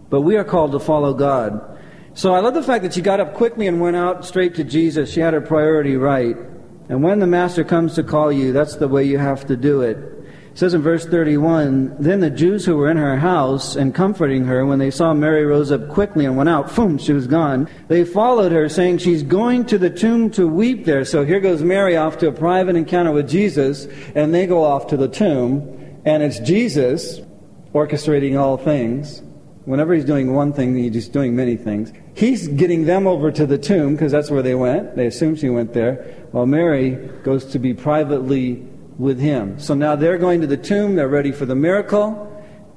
[0.10, 1.78] But we are called to follow God.
[2.14, 4.64] So I love the fact that she got up quickly and went out straight to
[4.64, 5.12] Jesus.
[5.12, 6.38] She had her priority right.
[6.88, 9.82] And when the Master comes to call you, that's the way you have to do
[9.82, 9.98] it.
[10.52, 14.46] It says in verse 31 Then the Jews who were in her house and comforting
[14.46, 17.70] her, when they saw Mary rose up quickly and went out, boom, she was gone.
[17.88, 21.06] They followed her, saying, She's going to the tomb to weep there.
[21.06, 24.88] So here goes Mary off to a private encounter with Jesus, and they go off
[24.88, 27.22] to the tomb, and it's Jesus
[27.74, 29.22] orchestrating all things.
[29.66, 31.94] Whenever he's doing one thing, he's just doing many things.
[32.16, 34.96] He's getting them over to the tomb because that's where they went.
[34.96, 36.28] They assume she went there.
[36.32, 38.66] While Mary goes to be privately
[39.00, 39.58] with him.
[39.60, 40.96] So now they're going to the tomb.
[40.96, 42.26] They're ready for the miracle.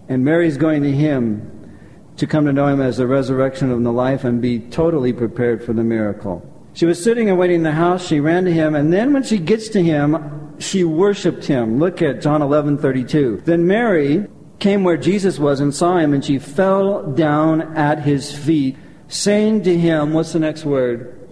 [0.08, 1.78] And Mary's going to him
[2.16, 5.62] to come to know him as the resurrection of the life and be totally prepared
[5.64, 6.48] for the miracle.
[6.74, 8.06] She was sitting and waiting in the house.
[8.06, 8.74] She ran to him.
[8.74, 11.78] And then when she gets to him, she worshiped him.
[11.78, 13.42] Look at John 11 32.
[13.44, 14.26] Then Mary
[14.58, 18.76] came where Jesus was and saw him, and she fell down at his feet,
[19.08, 21.28] saying to him, What's the next word?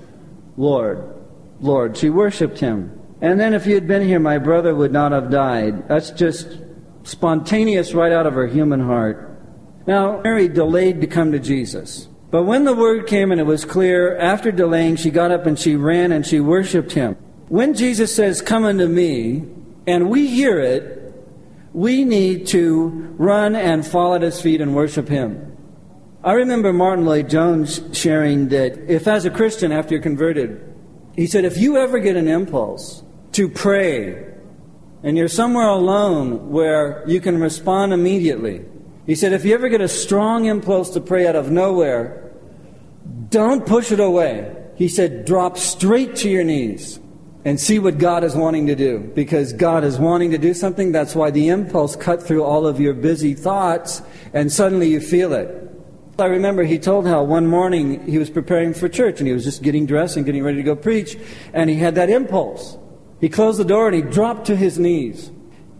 [0.56, 1.14] Lord.
[1.60, 1.96] Lord.
[1.96, 2.99] She worshiped him.
[3.20, 5.88] And then if you had been here, my brother would not have died.
[5.88, 6.58] That's just
[7.02, 9.26] spontaneous right out of her human heart.
[9.86, 12.08] Now, Mary delayed to come to Jesus.
[12.30, 15.58] But when the word came and it was clear, after delaying, she got up and
[15.58, 17.14] she ran and she worshiped him.
[17.48, 19.44] When Jesus says, Come unto me,
[19.86, 21.12] and we hear it,
[21.72, 25.56] we need to run and fall at his feet and worship him.
[26.22, 30.60] I remember Martyn Lloyd-Jones sharing that if, as a Christian, after you're converted,
[31.16, 33.02] he said, if you ever get an impulse
[33.32, 34.26] to pray
[35.02, 38.64] and you're somewhere alone where you can respond immediately,
[39.06, 42.32] he said, if you ever get a strong impulse to pray out of nowhere,
[43.30, 44.56] don't push it away.
[44.76, 47.00] He said, drop straight to your knees
[47.44, 48.98] and see what God is wanting to do.
[49.14, 52.78] Because God is wanting to do something, that's why the impulse cut through all of
[52.78, 54.02] your busy thoughts,
[54.34, 55.56] and suddenly you feel it.
[56.18, 59.44] I remember he told how one morning he was preparing for church and he was
[59.44, 61.16] just getting dressed and getting ready to go preach,
[61.54, 62.76] and he had that impulse.
[63.20, 65.30] He closed the door and he dropped to his knees.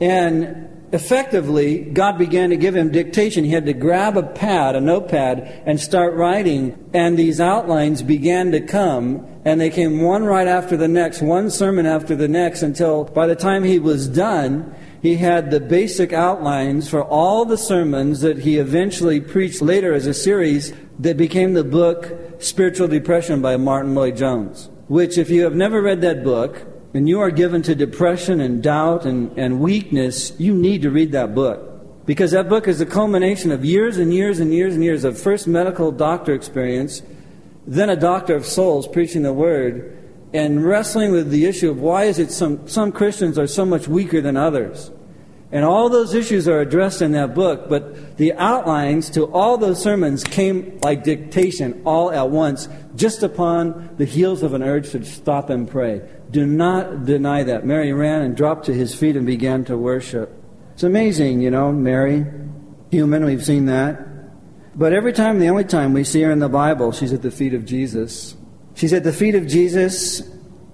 [0.01, 3.45] And effectively, God began to give him dictation.
[3.45, 6.91] He had to grab a pad, a notepad, and start writing.
[6.93, 11.51] And these outlines began to come, and they came one right after the next, one
[11.51, 16.13] sermon after the next, until by the time he was done, he had the basic
[16.13, 21.55] outlines for all the sermons that he eventually preached later as a series that became
[21.55, 24.69] the book Spiritual Depression by Martyn Lloyd-Jones.
[24.89, 28.63] Which, if you have never read that book, and you are given to depression and
[28.63, 32.07] doubt and, and weakness, you need to read that book.
[32.07, 35.19] Because that book is a culmination of years and years and years and years of
[35.19, 37.03] first medical doctor experience,
[37.67, 39.97] then a doctor of souls preaching the word,
[40.33, 43.89] and wrestling with the issue of why is it some, some Christians are so much
[43.89, 44.91] weaker than others.
[45.53, 49.83] And all those issues are addressed in that book, but the outlines to all those
[49.83, 55.05] sermons came like dictation all at once, just upon the heels of an urge to
[55.05, 56.03] stop and pray.
[56.31, 57.67] Do not deny that.
[57.67, 60.33] Mary ran and dropped to his feet and began to worship.
[60.75, 62.25] It's amazing, you know, Mary,
[62.91, 64.07] human, we've seen that.
[64.75, 67.31] But every time, the only time we see her in the Bible, she's at the
[67.31, 68.37] feet of Jesus.
[68.75, 70.23] She's at the feet of Jesus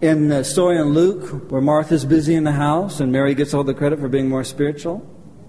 [0.01, 3.64] in the story in Luke, where Martha's busy in the house and Mary gets all
[3.64, 5.04] the credit for being more spiritual.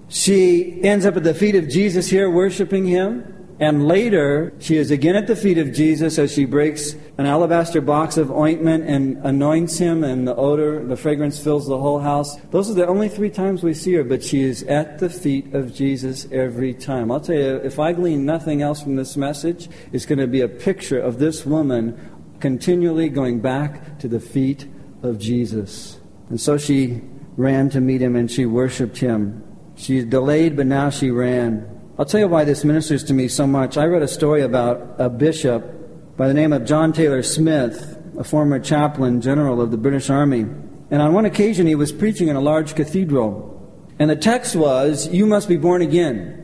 [0.07, 3.33] She ends up at the feet of Jesus here, worshiping him.
[3.59, 7.81] And later, she is again at the feet of Jesus as she breaks an alabaster
[7.81, 12.35] box of ointment and anoints him, and the odor, the fragrance fills the whole house.
[12.51, 15.55] Those are the only three times we see her, but she is at the feet
[15.55, 17.11] of Jesus every time.
[17.11, 20.41] I'll tell you, if I glean nothing else from this message, it's going to be
[20.41, 21.97] a picture of this woman
[22.39, 24.67] continually going back to the feet
[25.01, 25.99] of Jesus.
[26.29, 27.01] And so she
[27.35, 29.43] ran to meet him and she worshiped him.
[29.75, 31.67] She delayed, but now she ran.
[31.97, 33.75] I'll tell you why this ministers to me so much.
[33.75, 35.76] I read a story about a bishop
[36.17, 40.47] by the name of John Taylor Smith, a former chaplain general of the British Army.
[40.89, 43.53] And on one occasion, he was preaching in a large cathedral.
[43.99, 46.43] And the text was, You must be born again.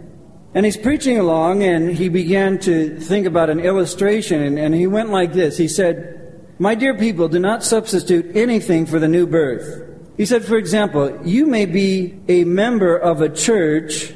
[0.54, 4.86] And he's preaching along, and he began to think about an illustration, and, and he
[4.86, 9.26] went like this He said, My dear people, do not substitute anything for the new
[9.26, 9.90] birth.
[10.18, 14.14] He said, for example, you may be a member of a church,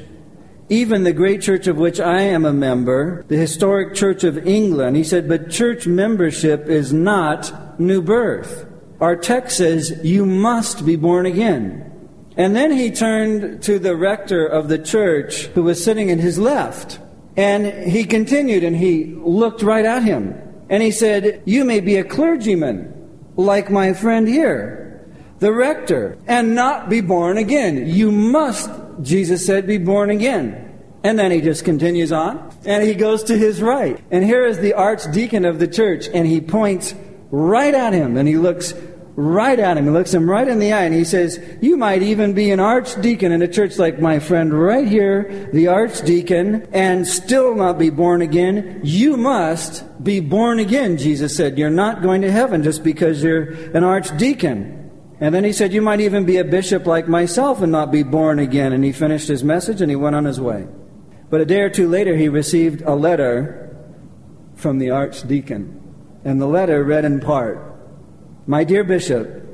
[0.68, 4.96] even the great church of which I am a member, the historic Church of England.
[4.96, 8.66] He said, but church membership is not new birth.
[9.00, 11.84] Our text says, you must be born again.
[12.36, 16.38] And then he turned to the rector of the church who was sitting in his
[16.38, 17.00] left.
[17.36, 20.34] And he continued and he looked right at him.
[20.68, 22.94] And he said, You may be a clergyman
[23.36, 24.87] like my friend here,
[25.38, 27.88] the rector, and not be born again.
[27.88, 28.70] You must,
[29.02, 30.64] Jesus said, be born again.
[31.04, 34.02] And then he just continues on and he goes to his right.
[34.10, 36.94] And here is the archdeacon of the church and he points
[37.30, 38.74] right at him and he looks
[39.14, 39.84] right at him.
[39.84, 42.60] He looks him right in the eye and he says, You might even be an
[42.60, 47.90] archdeacon in a church like my friend right here, the archdeacon, and still not be
[47.90, 48.80] born again.
[48.84, 51.58] You must be born again, Jesus said.
[51.58, 54.77] You're not going to heaven just because you're an archdeacon.
[55.20, 58.02] And then he said, You might even be a bishop like myself and not be
[58.02, 58.72] born again.
[58.72, 60.68] And he finished his message and he went on his way.
[61.30, 63.76] But a day or two later, he received a letter
[64.54, 65.74] from the archdeacon.
[66.24, 67.68] And the letter read in part
[68.48, 69.44] my dear Bishop,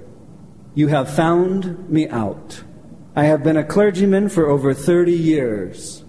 [0.76, 2.62] you have found me out.
[3.16, 6.04] I have been a clergyman for over 30 years.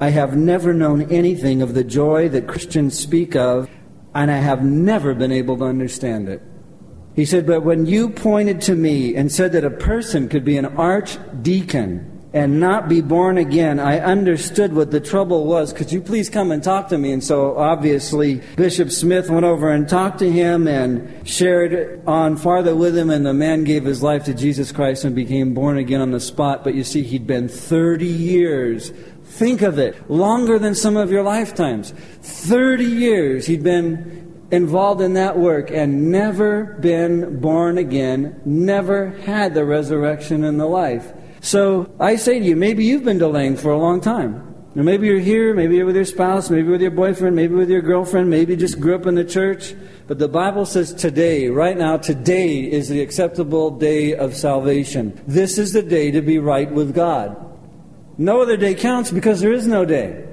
[0.00, 3.70] I have never known anything of the joy that Christians speak of,
[4.12, 6.42] and I have never been able to understand it.
[7.14, 10.56] He said, But when you pointed to me and said that a person could be
[10.56, 15.72] an archdeacon and not be born again, I understood what the trouble was.
[15.72, 17.12] Could you please come and talk to me?
[17.12, 22.74] And so obviously Bishop Smith went over and talked to him and shared on farther
[22.74, 26.00] with him, and the man gave his life to Jesus Christ and became born again
[26.00, 26.64] on the spot.
[26.64, 28.90] But you see, he'd been 30 years.
[29.24, 30.10] Think of it.
[30.10, 31.92] Longer than some of your lifetimes.
[32.22, 39.54] 30 years he'd been involved in that work and never been born again, never had
[39.54, 41.12] the resurrection in the life.
[41.40, 44.54] So I say to you, maybe you've been delaying for a long time.
[44.76, 47.70] Or maybe you're here, maybe you're with your spouse, maybe with your boyfriend, maybe with
[47.70, 49.74] your girlfriend, maybe just grew up in the church.
[50.08, 55.20] But the Bible says today, right now, today is the acceptable day of salvation.
[55.28, 57.36] This is the day to be right with God.
[58.18, 60.24] No other day counts because there is no day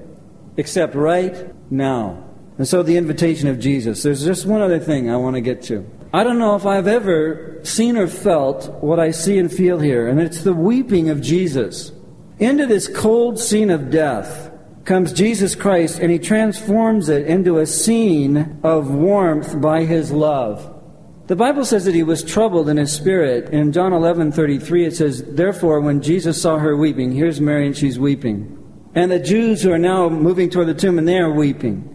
[0.58, 2.31] except right now.
[2.62, 4.04] And so the invitation of Jesus.
[4.04, 5.84] There's just one other thing I want to get to.
[6.14, 10.08] I don't know if I've ever seen or felt what I see and feel here,
[10.08, 11.92] and it's the weeping of Jesus.
[12.38, 14.52] Into this cold scene of death
[14.86, 20.72] comes Jesus Christ, and he transforms it into a scene of warmth by his love.
[21.26, 23.50] The Bible says that he was troubled in his spirit.
[23.50, 27.76] In John 11 33, it says, Therefore, when Jesus saw her weeping, here's Mary and
[27.76, 28.56] she's weeping.
[28.94, 31.91] And the Jews who are now moving toward the tomb and they are weeping.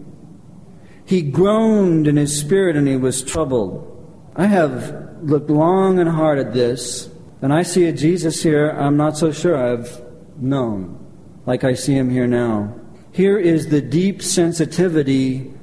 [1.07, 3.93] He groaned in his spirit and he was troubled.
[4.35, 7.09] I have looked long and hard at this,
[7.41, 10.01] and I see a Jesus here I'm not so sure I've
[10.37, 10.99] known,
[11.45, 12.75] like I see him here now.
[13.13, 15.53] Here is the deep sensitivity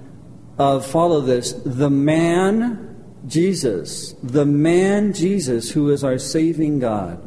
[0.59, 7.21] of, follow this, the man Jesus, the man Jesus who is our saving God.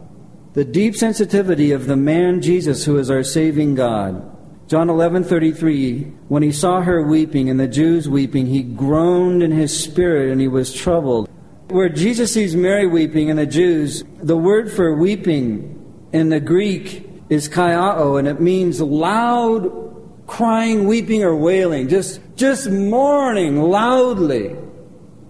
[0.53, 4.36] The deep sensitivity of the man Jesus who is our saving God.
[4.67, 9.77] John 11:33 When he saw her weeping and the Jews weeping he groaned in his
[9.77, 11.29] spirit and he was troubled
[11.69, 15.73] where Jesus sees Mary weeping and the Jews, the word for weeping
[16.13, 19.85] in the Greek is klaio, and it means loud
[20.27, 21.87] crying, weeping, or wailing.
[21.87, 24.55] Just, just mourning loudly.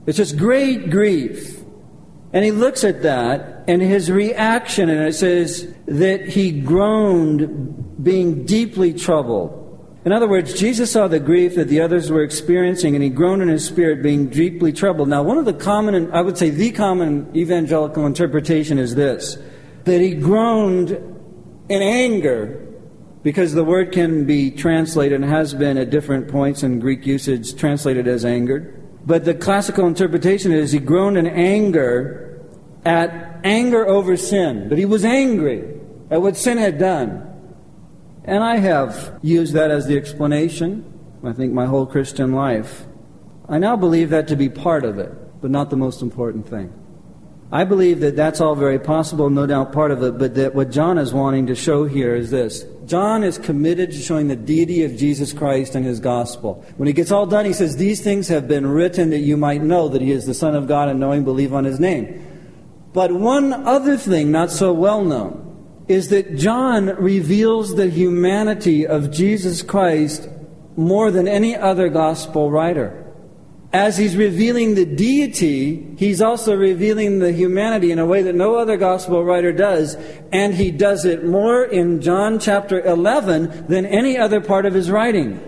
[0.06, 1.60] It's just great grief.
[2.34, 8.46] And he looks at that, and his reaction, and it says that he groaned, being
[8.46, 9.64] deeply troubled.
[10.06, 13.42] In other words, Jesus saw the grief that the others were experiencing and he groaned
[13.42, 15.10] in his spirit, being deeply troubled.
[15.10, 19.38] Now, one of the common, I would say the common evangelical interpretation is this
[19.84, 20.92] that he groaned
[21.70, 22.66] in anger
[23.24, 27.56] because the word can be translated and has been at different points in Greek usage
[27.56, 28.74] translated as angered.
[29.06, 32.46] But the classical interpretation is he groaned in anger
[32.86, 34.70] at anger over sin.
[34.70, 35.80] But he was angry
[36.10, 37.24] at what sin had done.
[38.28, 40.84] And I have used that as the explanation,
[41.24, 42.86] I think, my whole Christian life.
[43.48, 46.74] I now believe that to be part of it, but not the most important thing.
[47.50, 50.70] I believe that that's all very possible, no doubt part of it, but that what
[50.70, 52.66] John is wanting to show here is this.
[52.86, 56.66] John is committed to showing the deity of Jesus Christ and his gospel.
[56.76, 59.62] When he gets all done, he says, These things have been written that you might
[59.62, 62.26] know that he is the Son of God and knowing believe on his name.
[62.92, 65.47] But one other thing, not so well known,
[65.88, 70.28] is that John reveals the humanity of Jesus Christ
[70.76, 73.08] more than any other gospel writer
[73.74, 78.56] as he's revealing the deity, he's also revealing the humanity in a way that no
[78.56, 79.96] other gospel writer does.
[80.32, 84.90] And he does it more in John chapter 11 than any other part of his
[84.90, 85.42] writing.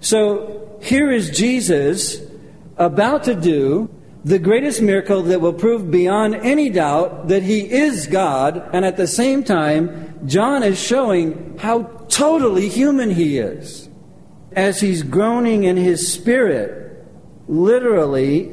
[0.00, 2.22] So here is Jesus
[2.78, 3.90] about to do
[4.24, 8.68] the greatest miracle that will prove beyond any doubt that he is God.
[8.72, 13.88] And at the same time, John is showing how totally human he is.
[14.52, 17.04] As he's groaning in his spirit,
[17.48, 18.44] literally,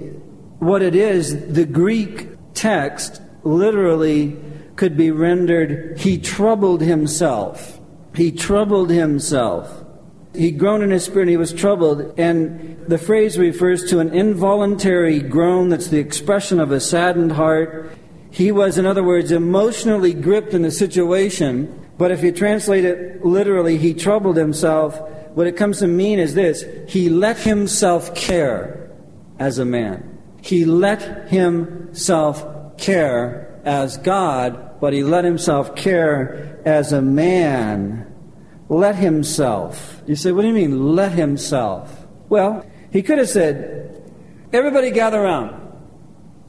[0.60, 4.38] what it is, the Greek text literally
[4.76, 7.80] could be rendered, He troubled himself.
[8.16, 9.84] He troubled himself.
[10.34, 12.18] He groaned in his spirit, he was troubled.
[12.18, 17.96] And the phrase refers to an involuntary groan that's the expression of a saddened heart.
[18.32, 21.88] He was, in other words, emotionally gripped in the situation.
[22.00, 25.00] But if you translate it literally, he troubled himself.
[25.36, 28.90] What it comes to mean is this He let himself care
[29.38, 30.18] as a man.
[30.42, 38.12] He let himself care as God, but he let himself care as a man.
[38.68, 40.02] Let himself.
[40.08, 42.08] You say, what do you mean, let himself?
[42.30, 44.02] Well, he could have said,
[44.52, 45.56] everybody gather around.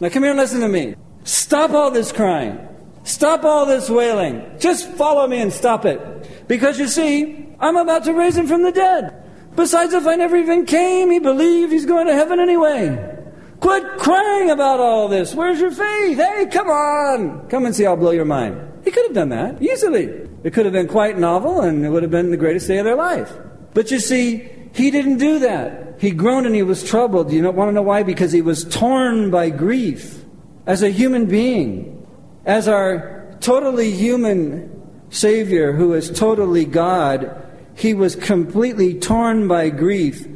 [0.01, 0.95] Now come here and listen to me.
[1.25, 2.59] Stop all this crying.
[3.05, 4.45] Stop all this wailing.
[4.59, 6.47] Just follow me and stop it.
[6.49, 9.17] Because you see, I'm about to raise him from the dead.
[9.57, 13.17] Besides, if I never even came, he believed he's going to heaven anyway.
[13.61, 15.35] Quit crying about all this.
[15.35, 16.17] Where's your faith?
[16.17, 17.49] Hey, come on.
[17.49, 18.59] Come and see, I'll blow your mind.
[18.85, 20.05] He could have done that easily.
[20.45, 22.87] It could have been quite novel and it would have been the greatest day of
[22.87, 23.31] their life.
[23.75, 25.90] But you see, he didn't do that.
[26.01, 27.31] He groaned and he was troubled.
[27.31, 28.03] You don't want to know why?
[28.03, 30.25] Because he was torn by grief
[30.67, 32.07] as a human being,
[32.47, 37.47] as our totally human Savior who is totally God
[37.81, 40.27] he was completely torn by grief,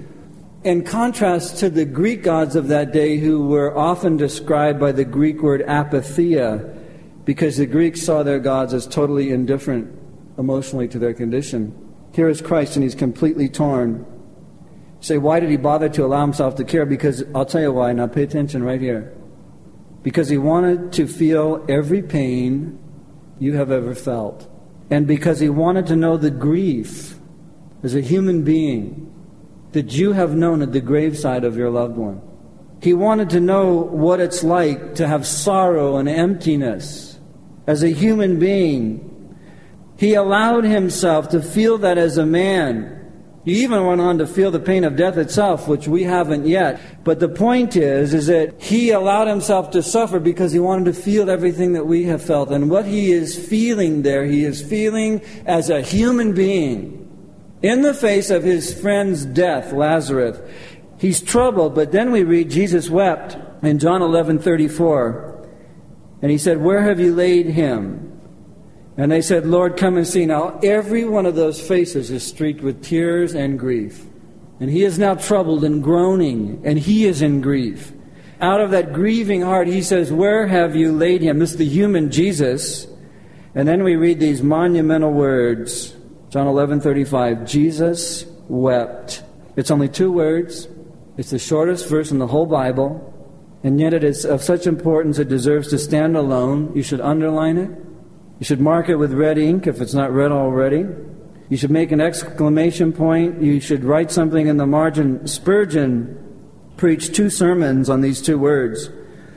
[0.62, 5.04] in contrast to the Greek gods of that day, who were often described by the
[5.04, 6.74] Greek word apatheia,
[7.26, 9.94] because the Greeks saw their gods as totally indifferent
[10.38, 11.74] emotionally to their condition.
[12.14, 14.06] Here is Christ, and he's completely torn.
[15.05, 16.86] Say, why did he bother to allow himself to care?
[16.86, 17.92] Because I'll tell you why.
[17.92, 19.12] Now pay attention right here.
[20.02, 22.78] Because he wanted to feel every pain
[23.38, 24.50] you have ever felt.
[24.88, 27.18] And because he wanted to know the grief
[27.82, 29.12] as a human being
[29.72, 32.22] that you have known at the graveside of your loved one.
[32.80, 37.18] He wanted to know what it's like to have sorrow and emptiness
[37.66, 39.36] as a human being.
[39.98, 43.03] He allowed himself to feel that as a man.
[43.45, 46.80] He even went on to feel the pain of death itself, which we haven't yet.
[47.05, 50.95] But the point is, is that he allowed himself to suffer because he wanted to
[50.95, 52.51] feel everything that we have felt.
[52.51, 57.03] And what he is feeling there, he is feeling as a human being
[57.61, 60.38] in the face of his friend's death, Lazarus.
[60.97, 65.34] He's troubled, but then we read Jesus wept in John 11:34.
[66.22, 68.13] And he said, "Where have you laid him?"
[68.97, 72.62] And they said, "Lord, come and see." Now, every one of those faces is streaked
[72.62, 74.05] with tears and grief.
[74.61, 77.92] And he is now troubled and groaning, and he is in grief.
[78.40, 81.38] Out of that grieving heart, he says, Where have you laid him?
[81.38, 82.86] This is the human Jesus.
[83.55, 85.95] And then we read these monumental words
[86.34, 89.22] John 11:35 Jesus wept.
[89.55, 90.66] It's only two words.
[91.16, 93.14] It's the shortest verse in the whole Bible,
[93.62, 96.72] and yet it is of such importance it deserves to stand alone.
[96.74, 97.70] You should underline it.
[98.39, 100.87] You should mark it with red ink if it's not red already.
[101.49, 103.43] You should make an exclamation point.
[103.43, 105.26] You should write something in the margin.
[105.26, 106.20] Spurgeon
[106.76, 108.91] preached two sermons on these two words.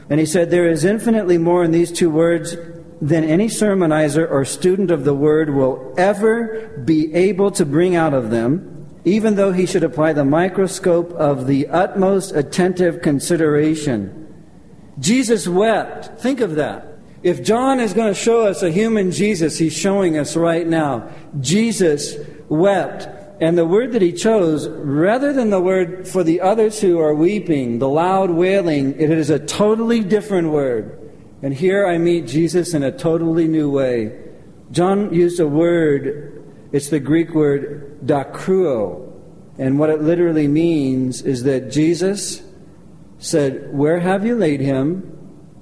[0.10, 2.56] And he said, There is infinitely more in these two words
[3.02, 8.14] than any sermonizer or student of the word will ever be able to bring out
[8.14, 14.24] of them, even though he should apply the microscope of the utmost attentive consideration.
[15.00, 16.20] Jesus wept.
[16.20, 16.87] Think of that.
[17.24, 21.09] If John is going to show us a human Jesus, he's showing us right now.
[21.39, 22.15] Jesus
[22.47, 23.07] wept.
[23.39, 27.13] And the word that he chose, rather than the word for the others who are
[27.13, 31.11] weeping, the loud wailing, it is a totally different word.
[31.41, 34.18] And here I meet Jesus in a totally new way.
[34.72, 39.03] John used a word, it's the Greek word dakruo.
[39.59, 42.43] And what it literally means is that Jesus
[43.20, 45.16] said, Where have you laid him?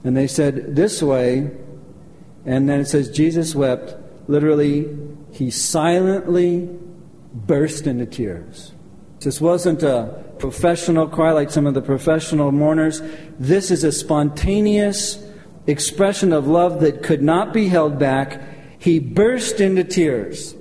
[0.05, 1.51] And they said, This way.
[2.45, 3.95] And then it says, Jesus wept.
[4.27, 4.97] Literally,
[5.31, 6.69] he silently
[7.33, 8.71] burst into tears.
[9.19, 13.01] This wasn't a professional cry like some of the professional mourners.
[13.39, 15.23] This is a spontaneous
[15.65, 18.39] expression of love that could not be held back.
[18.77, 20.53] He burst into tears.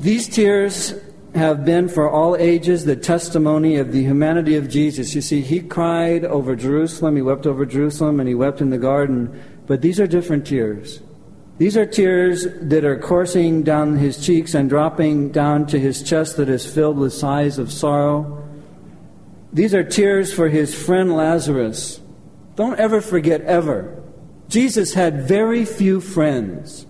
[0.00, 0.94] These tears
[1.34, 5.14] have been for all ages the testimony of the humanity of Jesus.
[5.14, 8.78] You see, he cried over Jerusalem, he wept over Jerusalem, and he wept in the
[8.78, 9.42] garden.
[9.66, 11.00] But these are different tears.
[11.58, 16.36] These are tears that are coursing down his cheeks and dropping down to his chest
[16.36, 18.44] that is filled with sighs of sorrow.
[19.52, 22.00] These are tears for his friend Lazarus.
[22.54, 24.02] Don't ever forget, ever.
[24.48, 26.86] Jesus had very few friends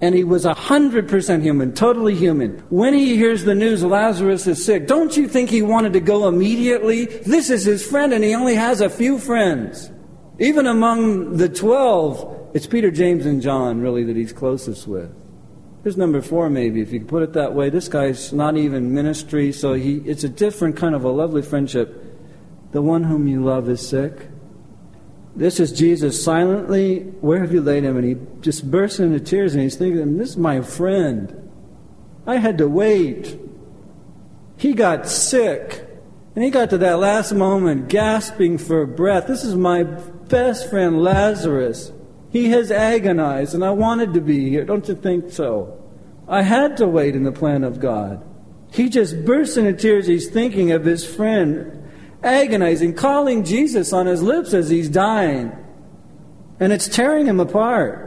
[0.00, 2.58] and he was 100% human, totally human.
[2.68, 6.28] When he hears the news Lazarus is sick, don't you think he wanted to go
[6.28, 7.06] immediately?
[7.06, 9.90] This is his friend, and he only has a few friends.
[10.38, 15.14] Even among the 12, it's Peter, James, and John, really, that he's closest with.
[15.84, 17.68] Here's number four, maybe, if you put it that way.
[17.70, 22.02] This guy's not even ministry, so he, it's a different kind of a lovely friendship.
[22.72, 24.28] The one whom you love is sick.
[25.36, 27.96] This is Jesus silently, where have you laid him?
[27.96, 31.50] And he just bursts into tears and he's thinking, This is my friend.
[32.26, 33.38] I had to wait.
[34.56, 35.86] He got sick.
[36.34, 39.26] And he got to that last moment gasping for breath.
[39.26, 41.92] This is my best friend Lazarus.
[42.30, 44.64] He has agonized, and I wanted to be here.
[44.64, 45.80] Don't you think so?
[46.26, 48.24] I had to wait in the plan of God.
[48.72, 50.08] He just bursts into tears.
[50.08, 51.83] He's thinking of his friend
[52.24, 55.52] agonizing, calling Jesus on his lips as he's dying.
[56.60, 58.04] And it's tearing him apart.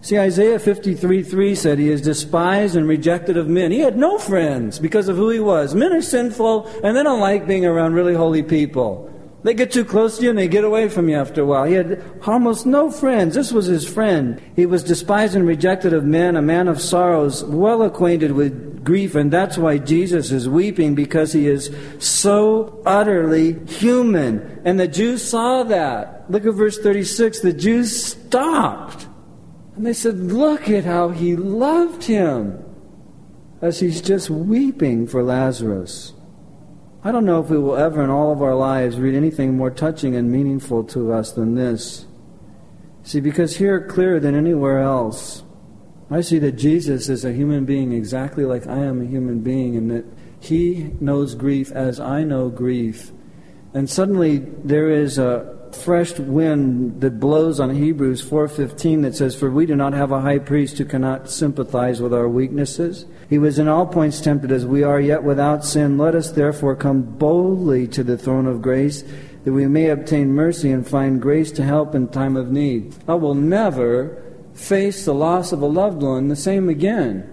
[0.00, 3.72] See, Isaiah 53 3 said he is despised and rejected of men.
[3.72, 5.74] He had no friends because of who he was.
[5.74, 9.12] Men are sinful and they don't like being around really holy people.
[9.44, 11.64] They get too close to you and they get away from you after a while.
[11.64, 13.36] He had almost no friends.
[13.36, 14.42] This was his friend.
[14.56, 19.14] He was despised and rejected of men, a man of sorrows, well acquainted with grief,
[19.14, 24.60] and that's why Jesus is weeping because he is so utterly human.
[24.64, 26.30] And the Jews saw that.
[26.30, 27.40] Look at verse 36.
[27.40, 29.06] The Jews stopped.
[29.76, 32.64] And they said, Look at how he loved him
[33.60, 36.12] as he's just weeping for Lazarus.
[37.02, 39.70] I don't know if we will ever in all of our lives read anything more
[39.70, 42.06] touching and meaningful to us than this.
[43.04, 45.44] See, because here, clearer than anywhere else,
[46.10, 49.76] I see that Jesus is a human being exactly like I am a human being,
[49.76, 50.04] and that
[50.40, 53.12] he knows grief as I know grief.
[53.74, 59.50] And suddenly there is a fresh wind that blows on Hebrews 4:15 that says for
[59.50, 63.06] we do not have a high priest who cannot sympathize with our weaknesses.
[63.28, 65.98] He was in all points tempted as we are yet without sin.
[65.98, 69.04] Let us therefore come boldly to the throne of grace
[69.44, 72.94] that we may obtain mercy and find grace to help in time of need.
[73.06, 74.22] I will never
[74.54, 77.30] face the loss of a loved one the same again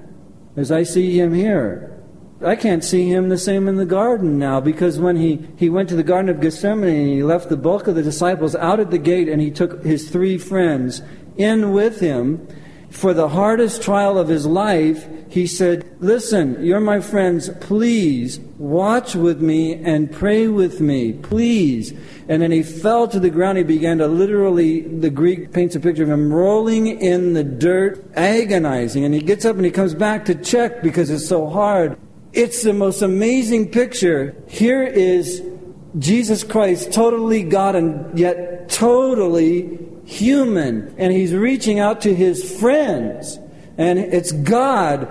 [0.56, 1.95] as I see him here
[2.44, 5.88] I can't see him the same in the garden now because when he, he went
[5.90, 8.92] to the Garden of Gethsemane and he left the bulk of the disciples out at
[8.92, 11.02] the gate and he took his three friends
[11.38, 12.46] in with him
[12.96, 19.16] for the hardest trial of his life, he said, Listen, you're my friends, please watch
[19.16, 21.94] with me and pray with me, please.
[22.30, 23.58] And then he fell to the ground.
[23.58, 28.04] He began to literally, the Greek paints a picture of him rolling in the dirt,
[28.16, 29.04] agonizing.
[29.04, 31.98] And he gets up and he comes back to check because it's so hard.
[32.36, 34.36] It's the most amazing picture.
[34.50, 35.42] Here is
[35.98, 40.94] Jesus Christ, totally God and yet totally human.
[40.98, 43.40] And he's reaching out to his friends.
[43.78, 45.08] And it's God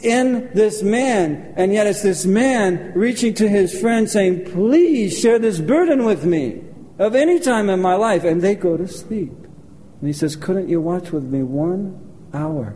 [0.00, 1.52] in this man.
[1.58, 6.24] And yet it's this man reaching to his friend saying, Please share this burden with
[6.24, 6.62] me
[6.98, 8.24] of any time in my life.
[8.24, 9.32] And they go to sleep.
[9.32, 12.00] And he says, Couldn't you watch with me one
[12.32, 12.74] hour?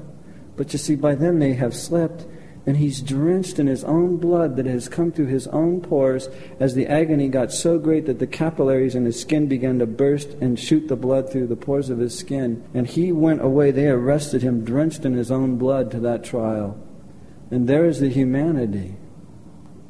[0.55, 2.27] But you see, by then they have slept
[2.67, 6.75] and he's drenched in his own blood that has come through his own pores as
[6.75, 10.59] the agony got so great that the capillaries in his skin began to burst and
[10.59, 12.69] shoot the blood through the pores of his skin.
[12.75, 13.71] And he went away.
[13.71, 16.77] They arrested him, drenched in his own blood, to that trial.
[17.53, 18.97] And there is the humanity.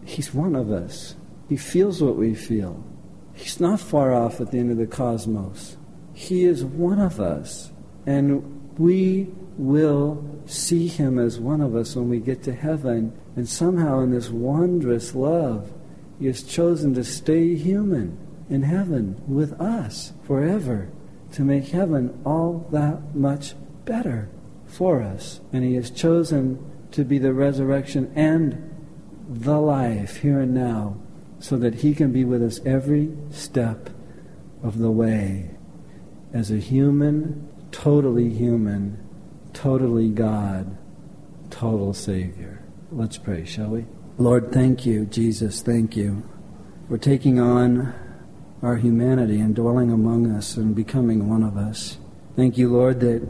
[0.04, 1.16] He's one of us.
[1.48, 2.84] He feels what we feel.
[3.32, 5.78] He's not far off at the end of the cosmos.
[6.12, 7.72] He is one of us.
[8.04, 13.12] And we will see him as one of us when we get to heaven.
[13.34, 15.72] And somehow, in this wondrous love,
[16.18, 20.88] he has chosen to stay human in heaven with us forever
[21.32, 23.54] to make heaven all that much
[23.84, 24.28] better
[24.66, 25.40] for us.
[25.52, 28.74] And he has chosen to be the resurrection and
[29.28, 30.96] the life here and now
[31.38, 33.90] so that he can be with us every step
[34.62, 35.50] of the way
[36.32, 39.05] as a human, totally human,
[39.56, 40.76] totally God,
[41.48, 42.62] total Savior.
[42.92, 43.86] Let's pray, shall we?
[44.18, 46.28] Lord, thank you, Jesus, thank you
[46.88, 47.94] for taking on
[48.62, 51.96] our humanity and dwelling among us and becoming one of us.
[52.36, 53.26] Thank you, Lord, that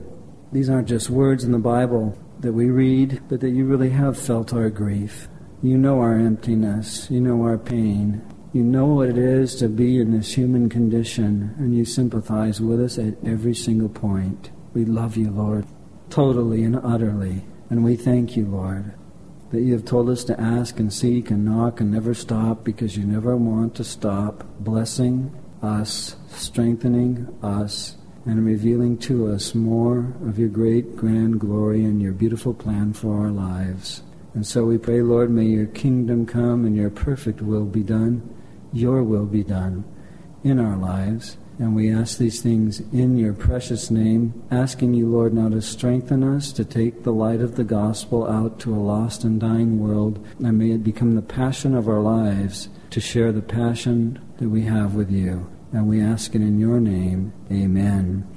[0.53, 4.19] these aren't just words in the Bible that we read, but that you really have
[4.19, 5.29] felt our grief.
[5.63, 7.09] You know our emptiness.
[7.09, 8.23] You know our pain.
[8.53, 12.81] You know what it is to be in this human condition, and you sympathize with
[12.81, 14.51] us at every single point.
[14.75, 15.67] We love you, Lord,
[16.11, 17.45] totally and utterly.
[17.71, 18.95] And we thank you, Lord,
[19.51, 22.97] that you have told us to ask and seek and knock and never stop because
[22.97, 30.39] you never want to stop blessing us, strengthening us, and revealing to us more of
[30.39, 34.03] your great, grand glory and your beautiful plan for our lives.
[34.35, 38.29] And so we pray, Lord, may your kingdom come and your perfect will be done,
[38.73, 39.85] your will be done
[40.43, 41.39] in our lives.
[41.59, 46.23] And we ask these things in your precious name, asking you, Lord, now to strengthen
[46.23, 50.25] us to take the light of the gospel out to a lost and dying world,
[50.39, 54.63] and may it become the passion of our lives to share the passion that we
[54.63, 55.51] have with you.
[55.73, 57.33] And we ask it in your name.
[57.51, 58.36] Amen.